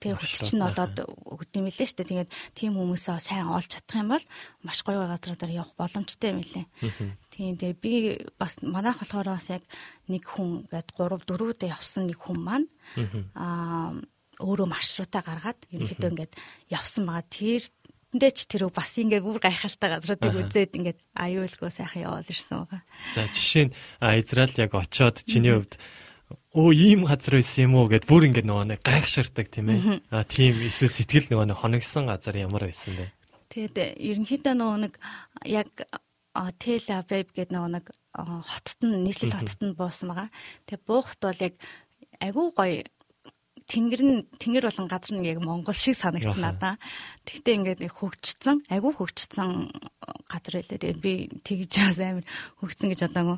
[0.01, 2.09] тэ хүчч нь болоод өгд юм лээ шүү дээ.
[2.09, 4.25] Тэгээд тийм хүмүүсээ сайн олж чадах юм бол
[4.65, 6.65] маш гоё газруудаар явах боломжтой юм лээ.
[7.29, 7.93] Тийм тэгээ би
[8.41, 9.61] бас манайх болохоор бас яг
[10.09, 12.67] нэг хүн гээд 3 4 удаа явсан нэг хүн маань
[13.37, 13.93] аа
[14.41, 16.33] өөрөө маршрутаа гаргаад ерөнхийдөө ингээд
[16.67, 17.23] явсан байгаа.
[17.31, 17.63] Тэр
[18.15, 22.81] тэндээ ч тэр бас ингээд бүр гайхалтай газруудыг үзээд ингээд аюулгүй сайхан яваад ирсэн байгаа.
[23.11, 23.75] За жишээ нь
[24.23, 25.75] Израиль яг очоод чиний хувьд
[26.55, 29.99] өө ийм газар байсан юм уу гэд бүр ингэ нөгөө нэг гайхширдаг тийм ээ.
[30.15, 33.11] А тийм эсвэл сэтгэл нөгөө нэг хоногсон газар ямар байсан бэ?
[33.51, 34.93] Тэгээд ерөнхийдөө нөгөө нэг
[35.43, 35.69] яг
[36.35, 37.85] Тэл Авив гэдэг нөгөө нэг
[38.15, 40.29] хотод нь нийслэл хотод нь буусан байгаа.
[40.67, 41.55] Тэгээ буухт бол яг
[42.23, 42.79] агүй гоё
[43.65, 46.77] тэнгэр нь тэнгэр болон газар нь яг Монгол шиг санагдсан надаа.
[47.25, 49.73] Тэгтээ ингээд нэг хөгжцсөн, айгүй хөгжцсөн
[50.29, 50.61] газар.
[50.61, 52.25] Тэгээд би тэгж бас амар
[52.61, 53.37] хөгжсөн гэж бодоагүй.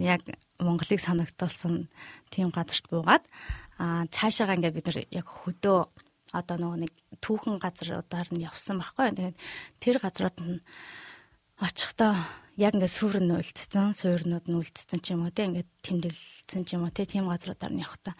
[0.00, 0.24] Яг
[0.56, 1.92] Монголыг санагдуулсан
[2.32, 3.24] тийм газарт буугаад
[3.76, 5.78] аа цаашаага ингээд бид нар яг хөдөө
[6.32, 9.12] одоо нөгөө нэг түүхэн газруудаар нь явсан байхгүй.
[9.12, 9.36] Тэгээд
[9.76, 10.64] тэр газрууд нь
[11.60, 12.16] очихдоо
[12.56, 16.80] яг ингээд сүр нь үлдсэн, суурнууд нь үлдсэн ч юм уу те ингээд тэмдэглэсэн ч
[16.80, 18.16] юм уу те тийм газруудаар нь явхдаа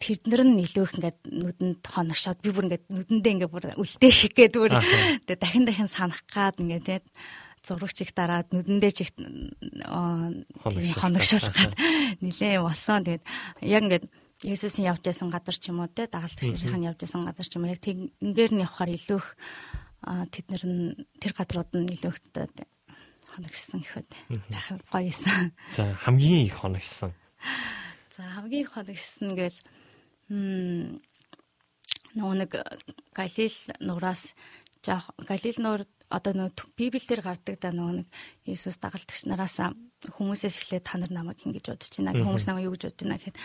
[0.00, 4.54] тэднэр нь илүү их ингээд нүдэнд хоногшоод би бүр ингээд нүдэндээ ингээд бүр үлдээх гээд
[4.58, 4.72] бүр
[5.26, 7.02] тэгээ дахин дахин санах гад ингээд те
[7.64, 9.10] зурагч их дараад нүдэндээ чих
[10.98, 11.72] хоногшоолох гад.
[12.20, 13.04] нилээ болсон.
[13.04, 13.24] Тэгээд
[13.62, 14.06] яг ингээд
[14.44, 17.56] Есүсийн явж байсан газар ч юм уу те дагалт төсрийнх нь явж байсан газар ч
[17.56, 19.28] юм уу яг тэнгэр нь явахаар илүү их
[20.04, 22.20] тэд нар нь тэр газрууд нь илүү их
[23.34, 24.08] хоногшсон гэхэд
[24.52, 25.52] сайхан гоё юусан.
[25.70, 27.12] За хамгийн их хоногшсон.
[28.14, 29.58] За хамгийн их хоногшсон гэл
[32.14, 32.50] нөгөө нэг
[33.14, 34.34] Галил нураас
[34.84, 38.08] жоох Галил нуур одоо нөгөө Библиэлд гардаг да нөгөө нэг
[38.46, 39.58] Иесус дагалдагч нараас
[40.04, 42.14] хүмүүсээс эхлээд та нар намайг ингэж бодож байна.
[42.20, 43.36] Хүмүүс намайг юу гэж бодож байна гэхэд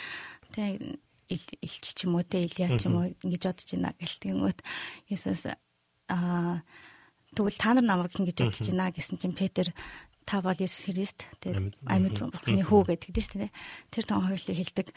[0.54, 1.00] тэг
[1.30, 4.60] илч ч юм уу те Илия ч юм уу ингэж бодож байна гэлтэнгүүт
[5.10, 5.48] Иесус
[6.12, 6.62] аа
[7.34, 9.72] тэгвэл та нар намайг ингэж бодож байна гэсэн чинь Петр
[10.28, 13.56] та бол Иесус Христ тэгээд амьд бурхны хүү гэдэг тийм шүү дээ.
[13.90, 14.88] Тэр том хоёулыг хэлдэг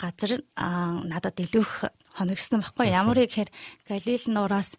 [0.00, 1.74] газар надад илүү их
[2.14, 2.90] хоногсон байхгүй.
[2.90, 3.50] Ямар гэхээр
[3.88, 4.76] Галил нуураас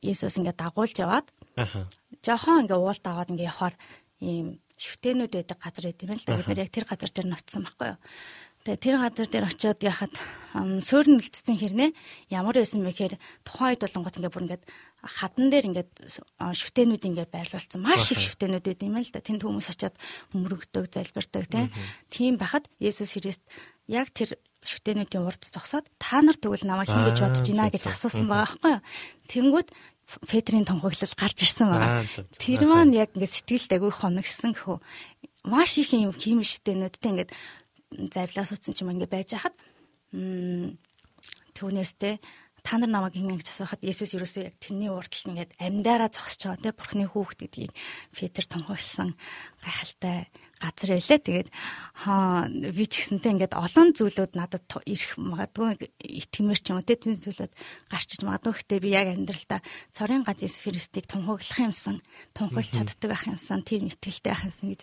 [0.00, 1.88] Иесус ингээд дагуулж яваад ааа
[2.24, 3.76] жоохон ингээд уулд аваад ингээд явахаар
[4.20, 6.36] ийм шүтэнүүд байдаг газар байт юм л да.
[6.36, 8.00] Бид нар яг тэр газар дээр ноцсон байхгүй юу?
[8.60, 10.12] Тэгээ тэр газар дээр очиод яхад
[10.84, 11.90] суурн үлдсэн хэрнээ
[12.28, 13.14] ямар байсан бэ гэхээр
[13.44, 14.64] тухайн үед болонгот ингээд бүр ингээд
[15.00, 15.90] хадан дээр ингээд
[16.36, 17.80] шүтэнүүд ингээд байрлуулсан.
[17.80, 19.24] Маш их шүтэнүүд байд юм л да.
[19.24, 19.96] Тэнд хүмүүс очиод
[20.36, 21.72] мөрөгдөг, залбирдаг
[22.12, 23.40] тийм байхад Есүс Христ
[23.88, 28.28] яг тэр шүтэнүүдийн урд зогсоод та нар тэгвэл намайг хин гэж бодож байна гэж асуусан
[28.28, 28.82] байгаа байхгүй юу.
[29.30, 29.68] Тэнгүүд
[30.26, 32.04] Петрийн тунхаглал гарч ирсэн байгаа.
[32.36, 34.78] Тэр маань яг ингээд сэтгэлд агүй хоногсон гэхүү.
[35.46, 37.30] Маш их юм химик шүтэнүүдтэй ингээд
[38.10, 39.56] завлаа суудсан ч юм ингээ байж хахад
[41.54, 42.18] түүнээстэй
[42.62, 46.60] та нар намайг ингэ гэж асуухад Есүс ерөөсөө яг тэрний урдталд ингээд амьдаараа зогсож байгаа
[46.60, 47.72] те бурхны хүүхэд гэдгийг
[48.12, 49.16] Петр тунхагласан
[49.64, 50.28] гайхалтай
[50.60, 51.18] газар байлаа.
[51.24, 51.48] Тэгээд
[52.04, 57.16] хаа би ч гэсэнтэй ингээд олон зүйлүүд надад ирэх магадгүй итгэмэр ч юм уу тийм
[57.16, 57.52] зүйлүүд
[57.88, 58.52] гарчиж магадгүй.
[58.60, 59.60] Гэхдээ би яг амьдралдаа
[59.96, 62.04] цорын гац Есүс Христийг тунхаглах юмсан,
[62.36, 64.80] тунхаглаж чаддаг ах юмсан, тийм итгэлтэй ах юмсан гэж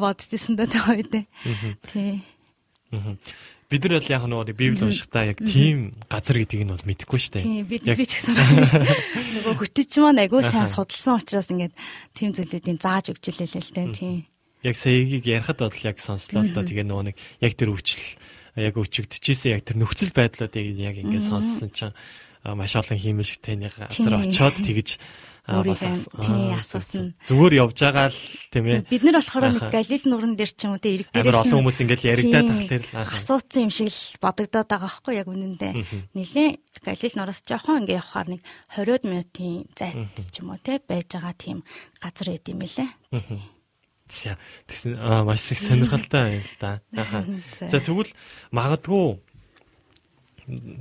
[0.00, 1.12] бодож ирсэн даа тэр үед.
[1.84, 2.24] Тий.
[3.68, 7.44] Бид нар яг нөгөө Библи уншихдаа яг тийм газар гэдгийг нь бол мэдэхгүй шүү дээ.
[7.44, 8.32] Тийм бид би ч гэсэн
[9.44, 11.76] нөгөө хөтөч маань агүй сайн судалсан учраас ингээд
[12.16, 14.16] тийм зүйлүүдийн зааж өгч илээ л дээ тийм
[14.62, 16.66] яг саягийг ярихад бол яг сонслоо л да.
[16.66, 18.02] Тэгээ нөгөө нэг яг тэр өвчл
[18.58, 21.94] яг өчөгдчихсэн яг тэр нөхцөл байдлуудыг яг ингээд сонссон чинь
[22.42, 24.98] маш олон хиймэлшгтэйний газар очоод тэгж
[25.48, 27.16] өөрийгөө асуусан.
[27.24, 28.20] Зүгээр явж байгаа л
[28.52, 28.84] тийм ээ.
[28.84, 31.78] Бид нар болохоор нэг Галил нуран дээр ч юм уу те ирэг дээрээс олон хүмүүс
[31.88, 35.72] ингээд яригадаад тахлаар л асуусан юм шиг л бодогдоод байгаа байхгүй яг үнэндээ.
[36.12, 36.48] Нилээ
[36.84, 38.40] Галил нураас жоохон ингээд явахаар нэг
[38.76, 41.64] 20 минутын зайд ч юм уу те байж байгаа тийм
[41.96, 42.88] газар байд юм лээ.
[44.08, 44.96] Тэгсэн
[45.28, 46.80] маш их сонирхолтой байл та.
[47.68, 48.10] За тэгвэл
[48.50, 49.20] магадгүй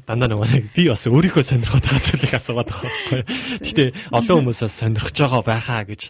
[0.08, 3.22] дандаа нөгөө би бас өөрийнхөө сонирхоод байгаа зүйлийг асуугаад байгаа байхгүй.
[3.68, 3.86] Гэтэ
[4.16, 6.02] олон хүмүүсээс сонирхож байгаа байхаа гэж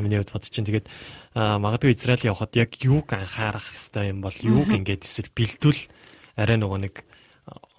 [0.00, 0.64] миний хувьд бодож чинь.
[0.64, 0.88] Тэгээд
[1.36, 5.82] магадгүй Израиль явхад яг юуг анхаарах хэрэгтэй юм бол юуг ингээд эсвэл бэлдвэл
[6.40, 7.04] арай нөгөө нэг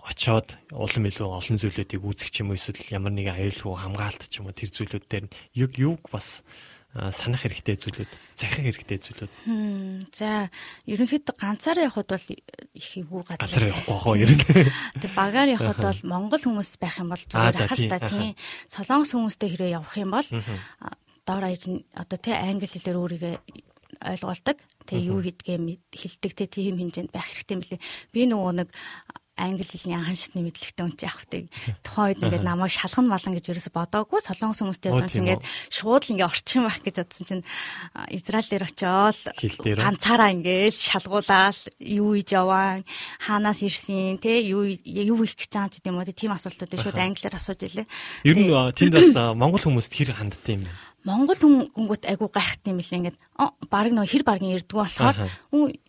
[0.06, 4.54] очоод улам илүү олон зүйлүүдийг үүсгэх юм эсвэл ямар нэгэн аюулгүй хамгаалт ч юм уу
[4.54, 5.26] тэр зүйлүүд дээр
[5.58, 6.46] юг юуг бас
[6.96, 9.32] санах хэрэгтэй зүйлүүд, захих хэрэгтэй зүйлүүд.
[10.16, 10.48] За,
[10.88, 13.44] ерөнхийдөө ганцаараа явхад бол их эвгүй газар.
[13.44, 14.44] Ганцаараа явахгүй хоо ер нь.
[15.04, 18.32] Тэг багаар явхад бол монгол хүмүүс байх юм бол зүгээр ахал та тийм.
[18.72, 20.30] Солонгос хүмүүстэй хэрэг явах юм бол
[21.28, 21.68] доор аяж
[22.00, 23.36] одоо тий англи хэлээр өөрийгөө
[24.00, 24.58] ойлгуулдаг.
[24.88, 25.60] Тэг юу хийдгээ
[25.92, 27.84] хэлдэг те тийм хэмжээнд байх хэрэгтэй юм билээ.
[28.16, 28.70] Би нөгөө нэг
[29.36, 31.44] англи хэлний анхан шатны мэдлэгтэй хүн чинь явахдаг.
[31.84, 35.44] Тухайн үед ингээд намайг шалган малан гэж ерөөсө бодоагүй солонгос хүмүүстэй явж ингээд
[35.76, 37.44] шууд л ингээд орчих юм байх гэж бодсон чинь
[38.16, 39.20] Израиль дээр очиод
[39.76, 42.80] ганцаараа ингээд шалгуулаад юу хийж яваа
[43.20, 47.36] хаанаас ирсэн те юу юу их гэж байгаа ч гэдэм үү тийм асуултуудыг шууд англиар
[47.36, 47.88] асууж илээ.
[48.24, 50.85] Ер нь тэнд бас монгол хүмүүст хэр ханддаг юм бэ?
[51.06, 53.18] Монгол хүн гүнгөт айгу гайхт юм лээ ингээд
[53.70, 55.18] баг нөө хэр багын ирдгүү болохоор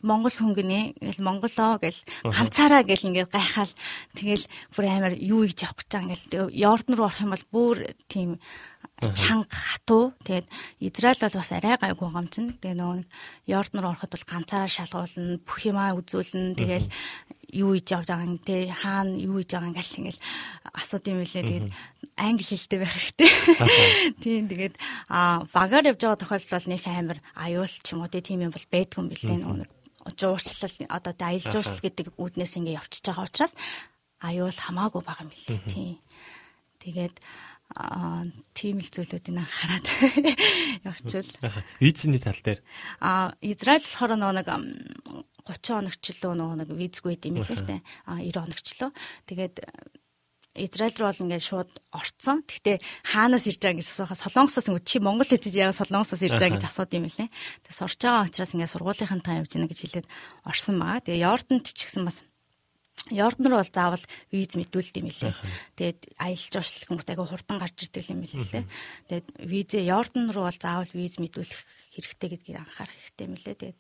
[0.05, 3.73] Монгол хүн гинэ ингээл монголоо гэл ганцаараа гэл ингээд гайхаал.
[4.13, 4.45] Тэгэл
[4.77, 7.77] бүр амар юу хийж явах гэж байгаа ингээл Йордан руу орох юм бол бүр
[8.13, 8.37] тийм
[9.17, 10.13] чанга хатуу.
[10.25, 10.47] Тэгээд
[10.85, 13.09] Израиль бол бас арай гайгүй гомцно тэгээ нөгөө нэг
[13.49, 16.57] Йордан руу ороход бол ганцаараа шалгуулна бүх юмаа үзүүлнэ.
[16.61, 16.89] Тэгээл
[17.53, 20.23] юу хийж явж байгаа юм те хаана юу хийж байгаа ингээл ингээл
[20.75, 21.69] асууд юм лээ тэгээд
[22.17, 23.31] англи хэлтэй байх хэрэгтэй.
[24.23, 24.75] Тийм тэгээд
[25.09, 28.67] а багаар явж байгаа тохиолдолд бол нэг амар аюул ч юм уу тийм юм бол
[28.73, 29.39] байдгүй юм билээ.
[29.47, 29.71] Нэг
[30.19, 33.55] жуурчлал одоо тэ аялал жуурчлал гэдэг үүднээс ингээ явчихж байгаа учраас
[34.23, 35.61] аюул хамаагүй байгаа юм билээ.
[35.71, 35.99] Тийм.
[36.83, 37.17] Тэгээд
[37.75, 38.23] аа
[38.55, 39.87] тийм л зүйлүүдийг хараад
[40.87, 41.63] явчихвал.
[41.83, 42.63] Визний тал дээр?
[43.03, 44.49] А Израиль болохоор нэг
[45.47, 47.79] 30 хоногчлөө нөгөө нэг визгүй юм лээ штэ
[48.11, 48.91] а 90 хоногчлөө
[49.31, 49.55] тэгээд
[50.57, 52.41] Израиль руу бол ингээд шууд орцсон.
[52.49, 52.81] Гэхдээ
[53.13, 56.65] хаанаас ирж байгаа гэж асуухаа Солонгосоос ингээд чи Монгол хэлж яагаад Солонгосоос ирж байгаа гэж
[56.65, 57.29] асууд юм лээ.
[57.29, 60.07] Тэгээд сурч байгаа учраас ингээд сургуулийнхантаа явж гинэ гэж хэлээд
[60.49, 61.05] орсон байгаа.
[61.05, 62.25] Тэгээ Йорданд ч гэсэн бас
[63.13, 65.37] Йордан руу бол заавал виз мэдүүлдэг юм лээ.
[65.79, 68.65] Тэгээд аялал жуулчлал хүмүүст айгүй хурдан гарч ирдэг юм лээ.
[69.07, 71.61] Тэгээд визээ Йордан руу бол заавал виз мэдүүлэх
[71.95, 73.55] хэрэгтэй гэдгийг анхаарах хэрэгтэй юм лээ.
[73.63, 73.79] Тэгээд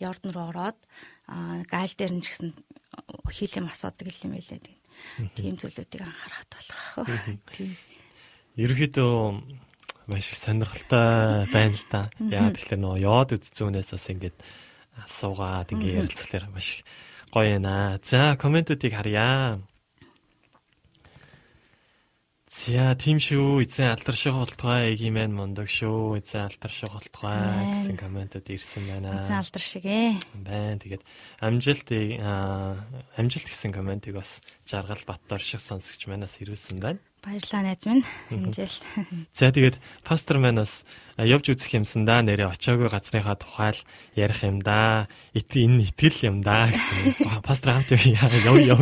[0.00, 0.78] Йордан руу ороод
[1.68, 2.50] гайл дээр нь ч гэсэн
[3.30, 4.58] хийлэм асуудаг юм лээ.
[4.58, 4.80] Тэгээд
[5.36, 6.82] тийм зүйлүүдийг анхаарах болох.
[7.54, 7.76] Тийм.
[8.56, 9.12] Ерөнхийдөө
[10.10, 12.00] маш их сонирхолтой байна л да.
[12.18, 14.34] Яа тэгэхээр нөө яваад үзцүүнээс бас ингэж
[15.06, 16.82] суугаад ингэ ярилцлаар маш
[17.30, 18.02] гоё наа.
[18.02, 19.62] За комментүүдийг харъя.
[22.60, 23.64] За тийм шүү.
[23.64, 26.20] Эзэн алдарших болтугай эгийн мэн мундаг шүү.
[26.20, 27.40] Эзэн алдарших болтугай
[27.72, 29.24] гэсэн комментод ирсэн байна.
[29.24, 30.20] Эзэн алдаршиг ээ.
[30.44, 30.76] Байна.
[30.76, 31.00] Тэгээд
[31.40, 31.88] амжилт
[33.16, 37.00] амжилт гэсэн комментиг бас жаргал Баттор шиг сонсогч манаас ирүүлсэн байна.
[37.20, 38.04] Баярлалаа найз минь.
[38.32, 38.80] Амжилт.
[39.36, 40.88] За тэгээд пастор маань бас
[41.20, 43.80] явж үзэх юмсан да нэрээ очоогүй газрынхаа тухай л
[44.16, 45.04] ярих юм да.
[45.36, 47.28] Энэ итгэл юм да гэсэн.
[47.46, 48.80] Пастор хамт яв яв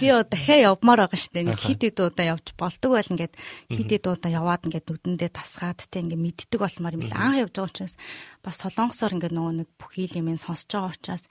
[0.00, 1.44] Би одоо дахиад явмаар байгаа штэ.
[1.44, 3.36] Нэг хит хит удаа явж болдог байл ингээд
[3.68, 7.52] хит хит удаа яваад ингээд нүдэндээ тасгаад те ингээд мэддэг болмоор юм л анх явж
[7.60, 7.94] байгаа учраас
[8.40, 11.24] бас солонгосоор ингээд нөгөө нэг бүх юм сонсож байгаа учраас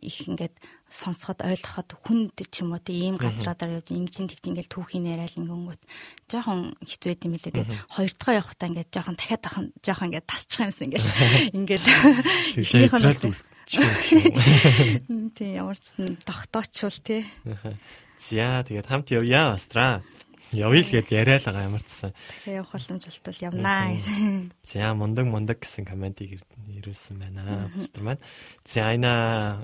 [0.00, 0.56] их ингээд
[0.90, 5.82] сонсоход ойлгоход хүнд ч юм уу тийм газруудаар явж ингэж тэгж ингээл түүхийн яриад ингэнгүүт
[6.26, 7.54] жоохон хэцүү байт юм билээ.
[7.54, 11.06] Тэгээд хоёр дахь явахдаа ингээд жоохон дахиад тахан жоохон ингээд тасчих юмсан ингээд
[11.58, 11.84] ингээд
[13.70, 17.22] Тийм ямар ч сан тогтоочвол тий.
[18.18, 20.02] За тэгээд хамт явъя Австраа.
[20.50, 22.12] Явъя л гэж яриа л байгаа ямар ч сан.
[22.42, 24.50] Тэгээ явах боломж олтол явнаа гэсэн.
[24.66, 27.70] За мундаг мундаг гэсэн комментиг ирүүлсэн байна.
[27.70, 28.22] Пастор маань.
[28.66, 29.12] За айна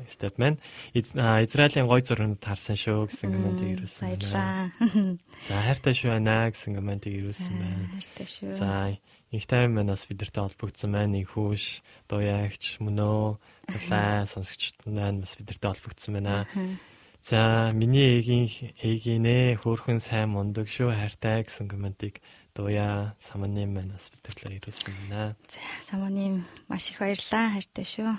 [0.07, 0.63] степ маань
[0.95, 5.19] Израилийн гой зурганд харсан шүү гэсэн комментиг ирүүлсэн байна.
[5.43, 7.85] За хайртай шүү байна гэсэн комментиг ирүүлсэн байна.
[7.99, 8.55] Хайртай шүү.
[8.55, 8.95] За
[9.35, 11.19] их тайм маань бас бидэртэй холбогдсон байна.
[11.19, 13.43] Их хүүш, дуяагч, мөнөө,
[13.75, 16.47] улаан сонсогчд маань бас бидэртэй холбогдсон байна.
[17.27, 18.47] За миний эгийн
[18.79, 22.23] эгийнэ хөөхөн сайн мундаг шүү хайртай гэсэн комментиг
[22.55, 25.35] дуя саманим манаас битэрлээ ирүүлсэн байна.
[25.51, 28.15] За саманим маш их баярлалаа хайртай шүү.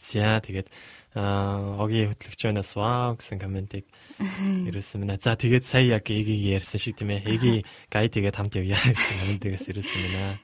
[0.00, 0.72] За тэгээд
[1.12, 3.84] огийн хөтлөгч байнаас вау гэсэн комментиг
[4.16, 5.20] ирүүлсэн байна.
[5.20, 7.28] За тэгээд сая яг эгийг ярьсан шиг тийм ээ.
[7.28, 10.40] Эги гайд тэгээд хамт явъя гэсэн комментигээс ирүүлсэн байна.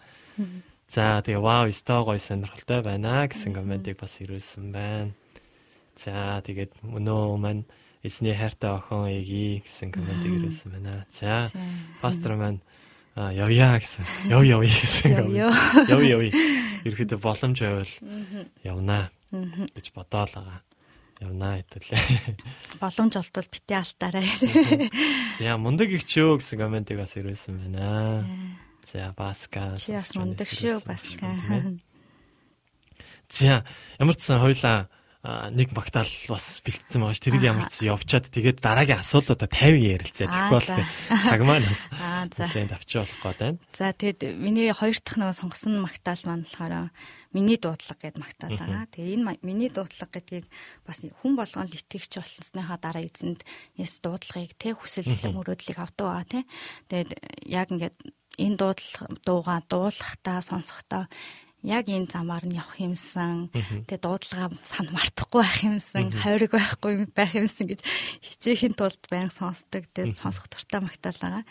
[0.93, 5.16] За тэгээ вау өстой гоё сонирхолтой байна гэсэн комментиг бас ирүүлсэн байна.
[5.97, 7.64] За тэгээд өнөө маань
[8.03, 11.07] эзний хайртай охин эги гэсэн комментиг ирүүлсэн байна.
[11.15, 11.51] За
[12.03, 12.61] пастор маань
[13.15, 14.05] явъя гэсэн.
[14.27, 15.31] Яв яв гэсэн.
[15.39, 16.20] Яв яв.
[16.83, 17.95] Ерөөдөө боломж байвал
[18.66, 20.61] явнаа гэж бодоол байгаа.
[21.23, 22.83] Явнаа хэвлээ.
[22.83, 24.27] Боломж олтол битээ алтаарай.
[25.39, 28.27] За мундаг ихчөө гэсэн комментиг бас ирүүлсэн байна.
[28.91, 29.79] За баска.
[29.79, 31.31] Чи бас мундаг шүү баска.
[33.31, 33.62] За
[34.03, 34.91] ямар ч сан хоёлаа
[35.23, 37.23] нэг магтаал бас бэлдсэн байгаа ш.
[37.23, 40.27] Тэрийг ямар ч явчаад тэгээд дараагийн асуулуудаа 50 ярилцаа.
[40.27, 40.70] Тэгэхгүй бол
[41.23, 41.82] цаг маань бас
[42.43, 43.59] нэлээд авчи болох гээд байна.
[43.70, 46.90] За тэгэд миний хоёр дахь нэг сонгосон магтаал маань болохоор
[47.31, 48.90] миний дуудлага гэд магтаал байгаа.
[48.90, 50.47] Тэгээ энэ миний дуудлага гэдгийг
[50.82, 53.47] бас хүн болгон л итгэгч болсныхаа дараа эзэнд
[53.78, 56.43] яс дуудлагыг тэ хүсэл мөрөөдлийг авдаг аа тэ.
[56.90, 57.11] Тэгээд
[57.47, 57.94] яг ингээд
[58.43, 61.07] энэ дуудлага дуугаа дуулахдаа сонсохдоо
[61.62, 63.47] яг энэ замаар нь явах юмсан.
[63.86, 67.80] Тэгээ дуудлагаа сан мартахгүй байх юмсан, хойрог байхгүй байх юмсан гэж
[68.26, 69.86] хичээхийн тулд байнга сонсдог.
[69.94, 71.44] Тэгээ сонсох дуртай магтаал байгаа.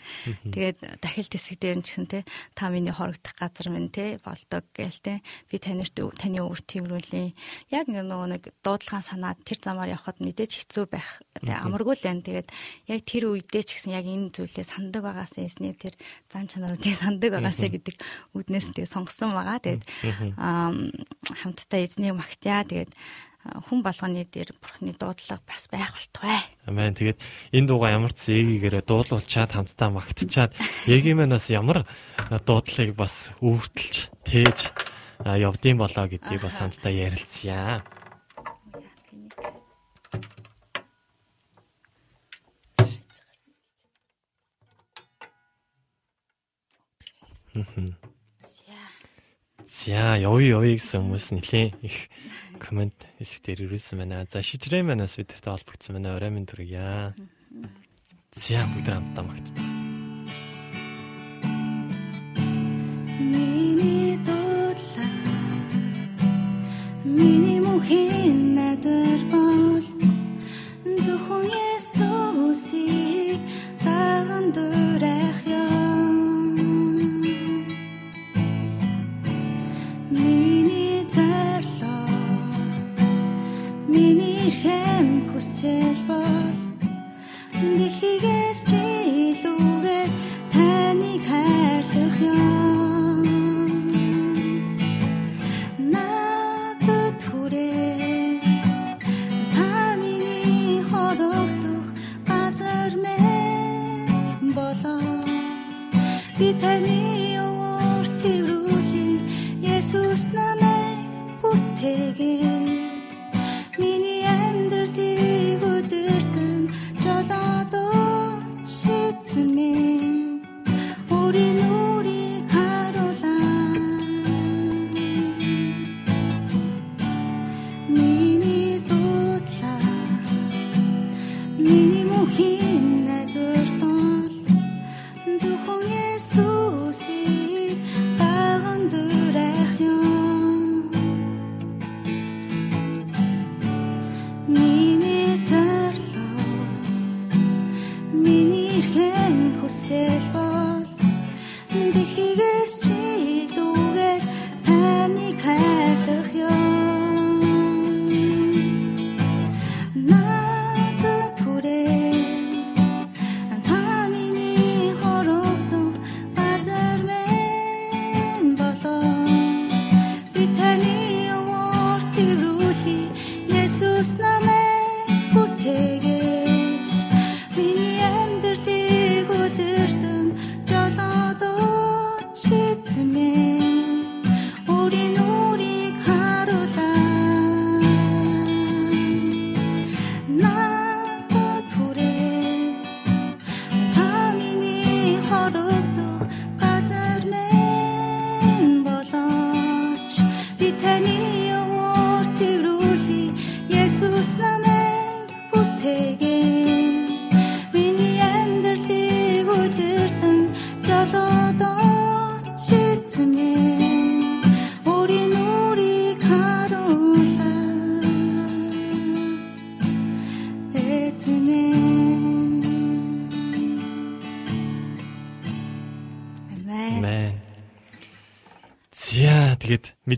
[0.52, 5.00] Тэгээд дахил хэсэг дээр нь гэсэн те та миний хорогдох газар минь те болдог гээл
[5.00, 7.32] те би танарт таны өвөр тэмрүүлээ.
[7.72, 11.24] Яг нөгөө нэг дуудлагаа санаад тэр замаар явхад мэдээж хэцүү байх.
[11.40, 12.20] Тэгээ амаргүй л байна.
[12.20, 12.48] Тэгээд
[12.92, 15.96] яг тэр үедээ ч гэсэн яг энэ зүйлээ сандаг байгаас эсний тэр
[16.28, 17.96] зан чанаруудыг сандаг байгаас гэдэг
[18.36, 19.56] үднээс тэгээ сонгосон байгаа.
[19.56, 22.66] Тэгээд хамтдаа эзнийг магтъя.
[22.66, 22.92] Тэгээд
[23.42, 26.46] хүн болгоны дээр бурхны дуудлага бас байх болтугай.
[26.66, 26.94] Амен.
[26.94, 27.18] Тэгээд
[27.50, 30.54] энэ дууга ямар ч эгийгээрээ дуулуулчаад хамтдаа магтчаад
[30.86, 31.82] эгийн маань бас ямар
[32.46, 34.58] дуудлагыг бас өөртөлж тээж
[35.26, 37.82] явдсан болоо гэдгийг бас хамтдаа ярилцъя.
[47.52, 48.11] Mm-hmm.
[49.82, 52.06] За явъя явъя гэсэн хүмүүс нэлээ их
[52.62, 54.22] комент хэсэг дээр ирүүлсэн байна.
[54.30, 56.14] За шижрээ манаас бидэртэй холбогдсон байна.
[56.14, 57.18] Орой минь дүргийа.
[58.30, 59.66] За бүгд хамтдаа магтцгаа.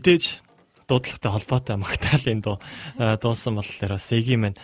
[0.05, 0.37] Мэдээж
[0.85, 2.61] дуудлагатай холбоотой магтаалын дуу
[3.01, 4.59] а, дуусан болохоор бас эгийн маань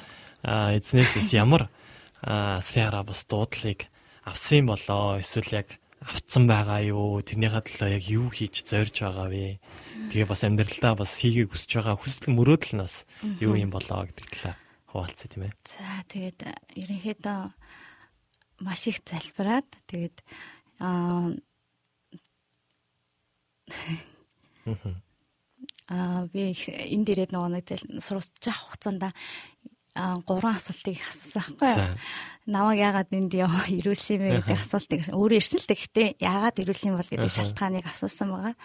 [0.45, 1.65] эзнээс ямар
[2.61, 3.89] сяра бас дуудлыг
[4.21, 5.17] авсан болоо.
[5.17, 7.25] Эсвэл яг авцсан байгаа юу?
[7.25, 9.57] Тэрнийхээ төлөө яг юу хийж зорж байгаа вэ?
[10.13, 13.09] Тэгээ бас амьдралдаа бас хийгээ хүсэж байгаа хүсэл мөрөөдөл нь бас
[13.41, 14.55] юу юм болоо гэдэг талаа
[14.93, 15.57] хуваалцъя тийм ээ.
[15.65, 16.39] За тэгээд
[16.77, 17.41] ерөнхийдөө
[18.61, 20.21] маш их залбираад тэгээд
[20.85, 21.33] аа
[25.91, 27.67] аа би энэ дээрээ нөгөө нэг
[27.99, 31.99] суралцж авах хугацаанд аа гурван асуултыг асуусан байхгүй юу?
[32.47, 36.57] намайг яагаад энд яв ирүүлсэн юм бэ гэдэг асуултыг өөрөө ирсэн л дээ гэхдээ яагаад
[36.63, 38.55] ирүүлсэн бол гэдэг шалтгааныг асуусан байгаа.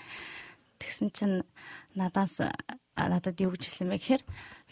[0.79, 1.37] Тэгсэн чинь
[1.99, 2.41] надаас
[2.97, 4.23] надад юу гэж хэлсэн бэ гэхээр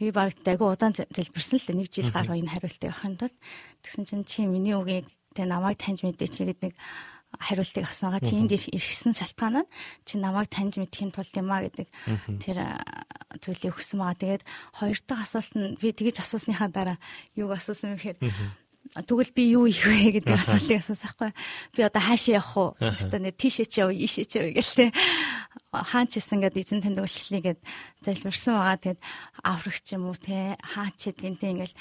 [0.00, 3.36] би баг дагуу удаан залбирсан л нэг жил гаруй энэ хариултыг авахын тулд.
[3.84, 6.74] Тэгсэн чинь чи миний үгийг тэ намайг таньж мэдээ чи гэдэг нэг
[7.40, 8.26] хариултыг авсан байгаа.
[8.26, 9.70] Чи энд ир- ирсэн шалтгаан нь
[10.04, 11.88] чи намайг таньж мэдхийн тулд юм а гэдэг
[12.42, 12.58] тэр
[13.40, 14.20] зүйлийг өгсөн байгаа.
[14.20, 14.42] Тэгээд
[14.78, 16.98] хоёр дахь асуулт нь би тэгэж асуусныхаа дараа
[17.34, 18.18] юуг асуусан вэ гэхээр
[18.94, 21.30] Тэгвэл би юу их вэ гэдэг асуултыг асуусан байхгүй.
[21.74, 22.70] Би одоо хаашаа явах уу?
[22.78, 24.88] Хэвээ нэг тийшээ чи явъя, ийшээ чи явъя гэлтэй.
[25.74, 27.60] Хаан ч гэсэн ингээд эзэн танд үйлчлэлийгээд
[28.04, 28.78] залбирсан байгаа.
[28.78, 29.00] Тэгээд
[29.42, 31.72] аврагч юм уу те хаан ч а, над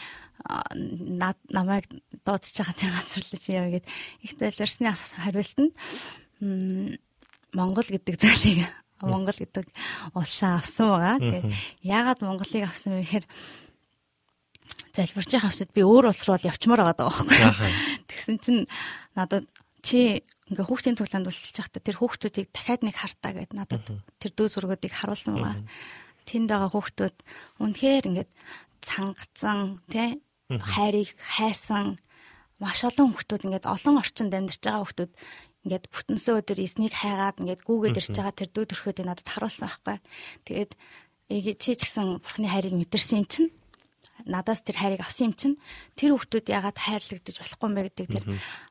[1.50, 1.86] намайг
[2.26, 3.86] дуудаж байгаа тэр газар л явъя гэд
[4.26, 5.74] их залбирсны хариултанд
[7.54, 8.68] Монгол гэдэг зүйлийг
[9.04, 9.68] Монгол гэдэг
[10.16, 11.20] улсаа авсан байгаа.
[11.20, 11.48] Тэгээд
[11.84, 13.26] яагаад Монголыг авсан бэ гэхээр
[14.96, 17.40] залбирч байгаа хавчад би өөр улс руу явчмаар байгаа байхгүй.
[18.10, 18.62] Тэгсэн чинь
[19.16, 19.46] надад
[19.84, 23.84] чи ингээ хүүхдийн цуглаанд үлчилж байхдаа тэр хүүхдүүдийг дахиад нэг хартаа гэд надад
[24.22, 25.68] тэр дүү зургуудыг харуулсан байгаа.
[26.24, 27.16] Тэнд байгаа хүүхдүүд
[27.60, 28.32] үнэхээр ингээд
[28.84, 30.20] цангацсан тий
[30.52, 31.98] хайрыг хайсан.
[32.60, 35.12] Маш олон хүүхдүүд ингээд олон орчинд амьдарч байгаа хүүхдүүд
[35.64, 39.98] ингээд бүтэнсөө өдөр эзнийг хайгаад ингээд гүүгээд ирж байгаа тэр дүү төрхөдөө надад харуулсан байхгүй.
[40.48, 40.72] Тэгээд
[41.32, 43.50] чи ч гэсэн бурхны хайрыг мэдэрсэн юм чинь
[44.28, 45.56] надаас тэр хайрыг авсан юм чинь
[45.96, 48.26] тэр хүүхдүүд ягаад хайрлагдаж болохгүй юм бэ гэдэг тэр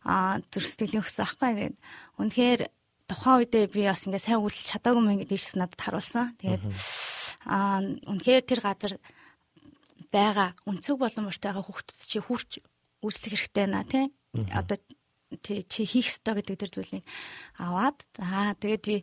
[0.05, 1.76] аа зөрсдөл өгсөн тэгээд
[2.20, 2.60] үнэхээр
[3.09, 6.36] тухайн үедээ би бас ингээ сайн үйлч чадаагүй мэн гэдэг чинь надад харуулсан.
[6.40, 6.64] Тэгээд
[7.48, 8.93] аа үнэхээр тэр газар
[10.12, 12.51] байгаа өнцөг боломжтойгоо хүүхдүүд чи хурч
[13.02, 14.12] үйлчлэх хэрэгтэй наа тий.
[14.52, 14.76] Одоо
[15.40, 17.05] чи чи хийх ёстой гэдэг тэр зүйлийг
[17.56, 18.97] аваад за тэгээд би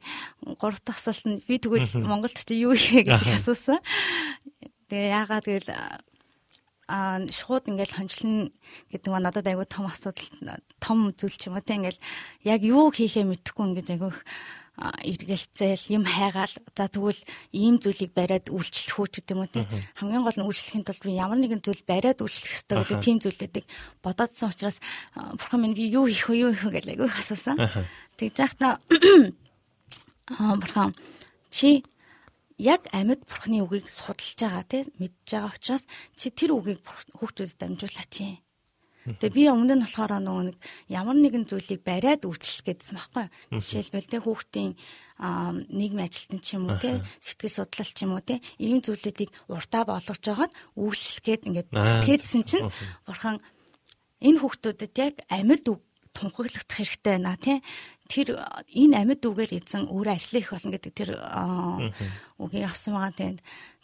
[0.62, 3.82] гурав дахь асуулт нь би тэгвэл Монголд чи юу хийе гэж асуусан.
[4.90, 5.70] Тэгээ яагаад тэгэл
[6.90, 8.50] а шууд ингээл хончлон
[8.90, 10.26] гэдэг нь надад айгүй том асуудал
[10.82, 12.02] том зүйл ч юм уу те ингээл
[12.46, 14.14] яг юу хийхээ мэдэхгүй ингээд айгүй
[14.80, 16.56] эргэлзээл юм хайгаал.
[16.76, 19.68] За тэгвэл ийм зүйлийг бариад үйлчлэх үү гэдэг юм уу те?
[20.00, 23.66] Хамгийн гол нь үйлчлэхийн тулд би ямар нэгэн зүйл бариад үйлчлэх хэрэгтэй гэдэг тийм зүйлүүдийг
[24.00, 24.80] бодоодсон учраас
[25.16, 27.58] бурхан минь би юу хийх вэ юу хийх вэ гэж айгүй асуусан.
[28.16, 28.80] Тэгж яхта
[30.64, 30.96] бурхан
[31.52, 31.84] чи
[32.60, 35.84] яг амьд бурхны үгийг судалж байгаа тий мэдж байгаа учраас
[36.16, 36.80] чи тэр үгийг
[37.16, 38.40] хүүхдүүдэд дамжуулаач юм.
[39.18, 40.58] Тэгээ би өмнө нь болохоор нөгөө нэг
[40.92, 43.26] ямар нэгэн зүйлийг бариад үйлчлэх гэдсэн байхгүй.
[43.58, 44.72] Жишээлбэл тий хүүхдийн
[45.20, 49.84] нийгмийн ажилтан ч юм уу тий сэтгэл судлал ч юм уу тий ийм зүйлүүдийг уртаа
[49.84, 52.72] болгож жагаад үйлчлэх гээд ингээд сэтгэлсэн чинь
[53.04, 53.44] бурхан
[54.24, 55.82] энэ хүүхдүүдэд яг амьд үг
[56.16, 57.60] тунхаглах хэрэгтэй байна тий
[58.08, 58.40] тэр
[58.72, 61.10] энэ амьд үгээр эзэн өөрөө ажиллах болно гэдэг тэр
[62.40, 63.14] үгийг авсан байгаа.
[63.20, 63.40] Тэнд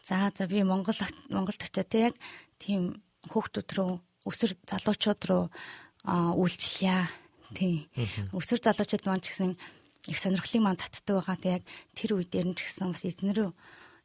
[0.07, 0.97] за за би Монгол
[1.27, 2.15] Монголд очиод яг
[2.63, 3.93] тийм хүүхдүүд рүү
[4.25, 5.43] өсөр залуучууд руу
[6.05, 7.07] үйлчлэе.
[7.53, 7.87] Тий.
[8.33, 9.53] Өсөр залуучууд маань ч гэсэн
[10.09, 11.37] их сонирхлыг маань татдаг байгаа.
[11.37, 13.49] Тий яг тэр үе дээр нь ч гэсэн бас эзнэрөө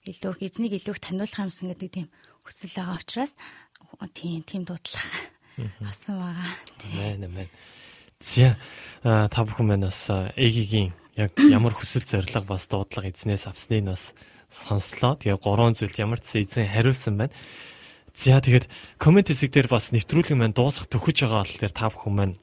[0.06, 2.08] илүү эзнийг илүү таниулах юмсан гэдэг тийм
[2.44, 3.32] хүсэл байгаа учраас
[4.16, 5.08] тийм тийм дуудлага
[5.84, 6.50] авсан байгаа.
[6.80, 7.16] Тий.
[7.20, 7.48] Нэ нэ
[8.20, 8.56] За
[9.04, 14.12] та бүхэн маань бас ээгийн яг ямар хүсэл зориг бас дуудлага эзнээс авсныг бас
[14.52, 15.16] сонслоо.
[15.16, 17.34] Тэгээ гурван зүйл ямар ч эзэн хариулсан байна.
[18.20, 18.68] За тэгээд
[19.00, 22.36] комент хэсэг дээр бас нэвтрүүлэг маань дуусах төхөж байгаа болохоор та бүхэн маань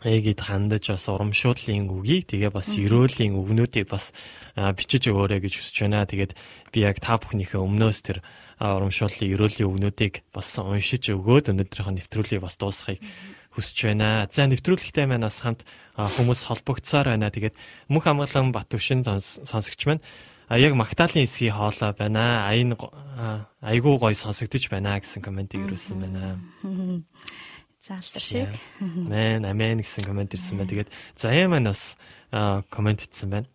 [0.00, 4.16] ээгийг хандаж бас урамшууллын үгийг тэгээ бас өрөөлийн үгнүүдийг бас
[4.56, 6.08] бичиж өгөөрэй гэж хүсэж байна.
[6.08, 6.32] Тэгээд
[6.72, 8.24] би яг та бүхнийхээ өмнөөс тэр
[8.64, 13.04] урамшууллын өрөөлийн үгнүүдийг бас уншиж өгөөд өнөөдрийнхөө нэвтрүүлгийг бас дуусгахыг
[13.60, 14.24] хүсэж байна.
[14.32, 15.68] За нэвтрүүлэгтэй маань бас хамт
[16.00, 17.28] хүмүүс холбогдсоор байна.
[17.28, 17.60] Тэгээд
[17.92, 20.00] мөнх амгалан Батөвшин сонсогч маань
[20.56, 22.48] яг Магдалины эсгийн хоолой байна.
[22.48, 22.72] Аян
[23.60, 26.40] айгуу гой сонсогдож байна гэсэн комментиг ирүүлсэн байна.
[27.88, 28.48] Заалтар шиг.
[28.80, 30.70] Мэн амен гэсэн коммент ирсэн байна.
[30.70, 31.96] Тэгээд заяа маань бас
[32.68, 33.48] коммент итсэн байна.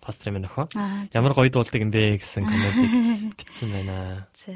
[0.00, 0.68] Пастор минь охин.
[1.12, 4.28] Ямар гоё дуулдаг юм бэ гэсэн комментиг бичсэн байна.
[4.32, 4.52] За.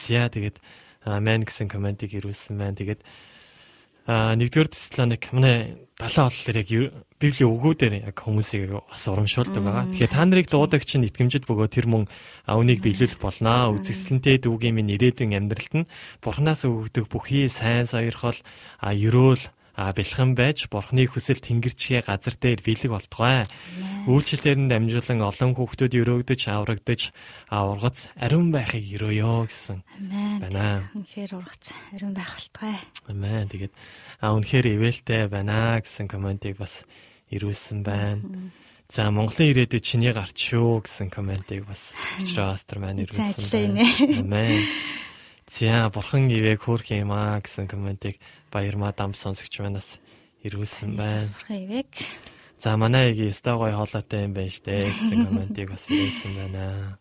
[0.00, 0.56] За тэгээд
[1.04, 2.76] амен гэсэн комментиг ирүүлсэн байна.
[2.76, 3.04] Тэгээд
[4.06, 6.70] а нэгдүгээр Тесалоник манай далаа болохоор яг
[7.22, 9.86] Библийн өгүүдээр яг хүмүүсийг бас урамшуулдаг байгаа.
[9.94, 12.10] Тэгэхээр та нарыг дуудаг чинь итгэмжид бөгөө тэр мөн
[12.50, 13.70] үнийг биелүүлэх болно.
[13.78, 18.42] Үзэсгэлэнтэй дүүгийн минь ирээдүйн амьдралд нь Бурханаас өгдөг бүхий сайн сойрхол
[18.82, 23.48] ерөөл а бэлхэн байж бурхны хүсэл тэнгэрчгээ газар дээр бэлэг болтугай.
[24.04, 27.14] Үйлчлэлээр нь дамжуулан олон хүүхдүүд өрөөгдөж аврагдаж
[27.48, 29.80] ургац ариун байхыг өрөөё гэсэн.
[30.44, 30.84] Байна.
[30.92, 32.76] Үнэхээр ургац ариун байх болтугай.
[33.08, 33.48] Амен.
[33.48, 33.72] Тэгээд
[34.20, 36.84] а үнэхээр ивэлтэй байна гэсэн комментиг бас
[37.32, 38.52] ирүүлсэн байна.
[38.92, 41.96] За Монголын ирээдүй чиний гарч шүү гэсэн комментиг бас
[42.28, 43.88] Чрастер маань ирүүлсэн байна.
[44.20, 44.68] Амен.
[45.52, 48.16] За бурхан ивэг хөөх юм аа гэсэн комментиг
[48.48, 50.00] баярмаа дам сонсогч манаас
[50.40, 51.28] ирүүлсэн байна.
[51.28, 51.92] Бурхан ивэг.
[52.56, 56.96] За манай игийн өстой гоё хоолойтой юм байна штэ гэсэн комментиг бас ирүүлсэн байна.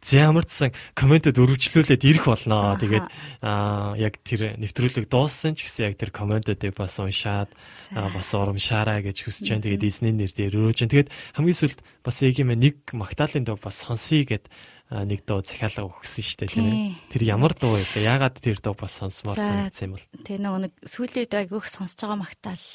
[0.00, 2.74] За ямарчсан комментэд өргөжлүүлээд ирэх болно.
[2.80, 3.06] Тэгээд
[3.44, 7.52] аа яг тэр нэвтрүүлэг дууссан ч гэсэн яг тэр комментүүдийг бас уншаад
[7.92, 9.64] бас урамшаарай гэж хүсэж байна.
[9.68, 10.88] Тэгээд эзний нэр дээр өрөөж.
[10.88, 14.48] Тэгээд хамгийн сүлд бас эгийн нэг Магдалины дог бас сонсъё гэд
[14.92, 16.92] нэг дуу захиалга өгсөн шүү дээ тийм ээ.
[17.08, 18.04] Тэр ямар дуу вэ?
[18.04, 20.06] Яагаад тэр дуу бас сонсомоор санагдсан юм бол?
[20.20, 22.66] Нөгөө нэг сүүлийн үед айгүйх сонсож байгаа магтаал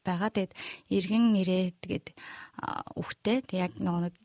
[0.00, 0.30] байгаа.
[0.32, 0.52] Тэгээд
[0.88, 2.06] иргэн ирээ тэгээд
[2.96, 3.44] үхтэй.
[3.44, 4.16] Тэг яг нэг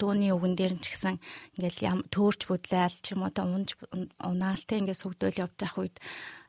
[0.00, 1.20] тууны үгэн дээр нь ч гэсэн
[1.60, 3.76] ингээл төөрч бүдлээл ч юм уу та унж
[4.22, 5.96] унаалтай ингээд сүгдөөл явж байх үед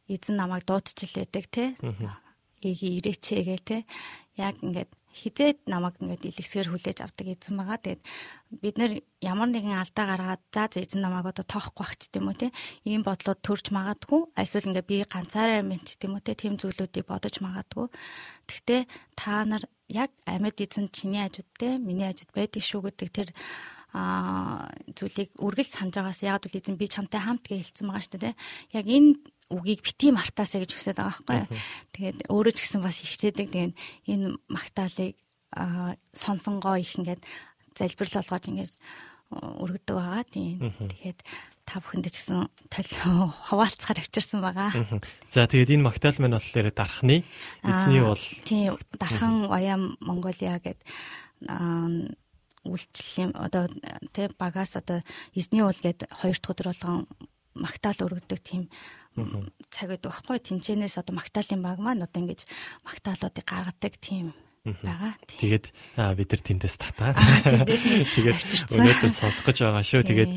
[0.07, 1.75] эзэн намайг дуудчихлээдэг те.
[2.63, 3.77] Иги ирээчээ гээ те.
[4.39, 7.81] Яг ингээд хизээд намайг ингээд илгэсгэр хүлээж авдаг эзэн байгаа.
[7.81, 8.01] Тэгээд
[8.61, 8.91] бид нэр
[9.25, 12.47] ямар нэгэн алдаа гаргаад за эзэн намайг одоо тоохгүй бах ч гэдэм үү те.
[12.85, 14.21] Ийм бодлоод төрж магадгүй.
[14.37, 16.37] Эсвэл ингээд би ганцаараа юм ч гэдэм үү те.
[16.37, 17.89] Тим зүйлүүдийг бодож магадгүй.
[18.45, 18.81] Гэхдээ
[19.17, 23.29] та нар яг амьд эзэн чиний хажууд те миний хажууд байдаг шүү гэдэг тэр
[23.97, 28.19] а зүйлийг үргэлж санаж байгаас яг бол эзэн би чамтай хамт гэж хэлсэн байгаа шүү
[28.19, 28.35] дээ.
[28.75, 29.15] Яг энэ
[29.51, 31.59] үгийг бити мартаасаа гэж хүсэж байгаа байхгүй.
[31.95, 33.47] Тэгээд өөрөө ч гэсэн бас ихчээдэг.
[33.47, 33.73] Тэгээд
[34.11, 35.15] энэ магтаалыг
[35.55, 37.23] аа сонсонгоо их ингээд
[37.75, 38.73] залбирал болгож ингээд
[39.31, 40.23] өргөдөг байгаа.
[40.27, 40.71] Тийм.
[40.75, 41.17] Тэгэхээр
[41.67, 42.91] та бүхэндээ ч гэсэн тол
[43.51, 44.71] хуваалцахаар авчирсан байгаа.
[45.31, 47.23] За тэгээд энэ магтаал маань болохоор дарахны
[47.63, 50.79] эзний бол тийм дархан Оян Монголиа гэд
[52.67, 53.67] үйлчлэлийн одоо
[54.15, 55.03] тэг багаас одоо
[55.35, 57.07] эзний уул гэд хоёр дахь өдөр болгон
[57.55, 58.71] магтаал өргөдөг тийм
[59.73, 62.45] цаг байдаг байхгүй тэнчэнээс одоо магтаалын баг маань одоо ингэж
[62.85, 64.37] магтаалуудыг гаргадаг тийм
[64.83, 65.15] байгаа.
[65.25, 65.65] Тэгээд
[66.17, 67.15] бид нар тэндээс татаа.
[67.15, 67.83] Тэндээс
[68.15, 68.39] тэгээд
[68.77, 70.03] өнөөдөр сонсох гэж байгаа шүү.
[70.05, 70.31] Тэгээд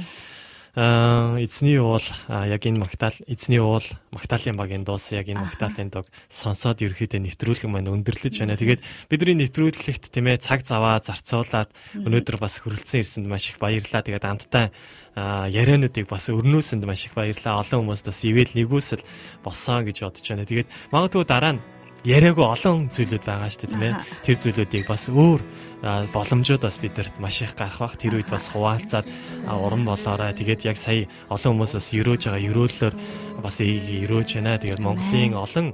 [0.78, 3.82] аа эзний уул яг энэ магтаал эзний уул
[4.14, 8.54] магтаалын багийн дуус яг энэ магтаалын дог сонсоод ерөөхдөө нэвтрүүлэг маань өндөрлөж байна.
[8.54, 14.06] Тэгээд бидний нэвтрүүлэгт тийм ээ цаг заваа зарцуулаад өнөөдөр бас хүрэлцэн ирсэнд маш их баярлалаа.
[14.06, 14.70] Тэгээд амттай
[15.16, 17.60] яриануудыг бас өрнөөсөнд маш их баярлалаа.
[17.64, 19.02] Олон хүмүүст бас ивэл нэгүсэл
[19.42, 20.46] болсон гэж бодож байна.
[20.46, 21.62] Тэгээд магадгүй дараа нь
[22.06, 23.94] яриаггүй олон зүйлүүд байгаа шүү дээ тийм ээ.
[24.24, 25.40] Тэр зүйлүүдийг бас өөр
[26.14, 27.98] боломжууд бас бидэрт маш их гарах бах.
[28.00, 29.06] Тэр үед бас хуваалцаад
[29.44, 30.32] уран болоорой.
[30.32, 32.94] Тэгээд яг сая олон хүмүүс бас өрөөж байгаа өрөөлөөр
[33.44, 34.56] бас өрөөж байна.
[34.56, 35.66] Тэгээд Монголын олон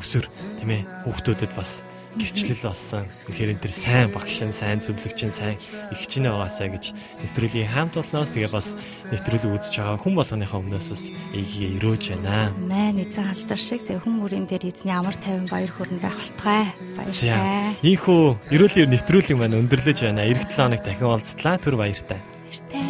[0.00, 0.24] өсвөр
[0.62, 1.84] тийм ээ хүүхдүүдэд бас
[2.18, 3.04] гэрчлэл болсон.
[3.08, 5.56] Тэгэхээр энэ төр сайн багш нь, сайн зөвлөгч нь, сайн
[5.90, 8.68] их чинь байгаасаа гэж нэвтрүүлгийн хаамт болноос тэгээ бас
[9.10, 11.04] нэвтрүүлэг үзэж байгаа хүн болгоныхоо өмнөөс бас
[11.34, 12.54] эйгээ өрөөж байна.
[12.54, 16.64] Мэн эзэн алдар шиг тэгээ хүн бүрийн дээр эзний амар тайван баяр хүрэн байх болтугай.
[16.94, 17.74] Баяртай.
[17.82, 18.22] Ийхүү
[18.54, 20.22] эрүүлийн нэвтрүүлэг маань өндөрлөж байна.
[20.24, 21.58] Эх 7 хоног дахин уулзлаа.
[21.58, 22.20] Түр баяртай.
[22.22, 22.82] Баяртай.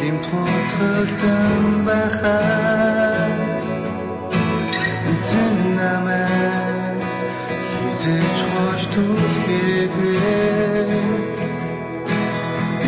[0.00, 3.19] Гимт хөтөлдөн байхаа
[5.20, 6.98] эзэн намайг
[7.68, 10.16] хизээж хоош түлхээгүй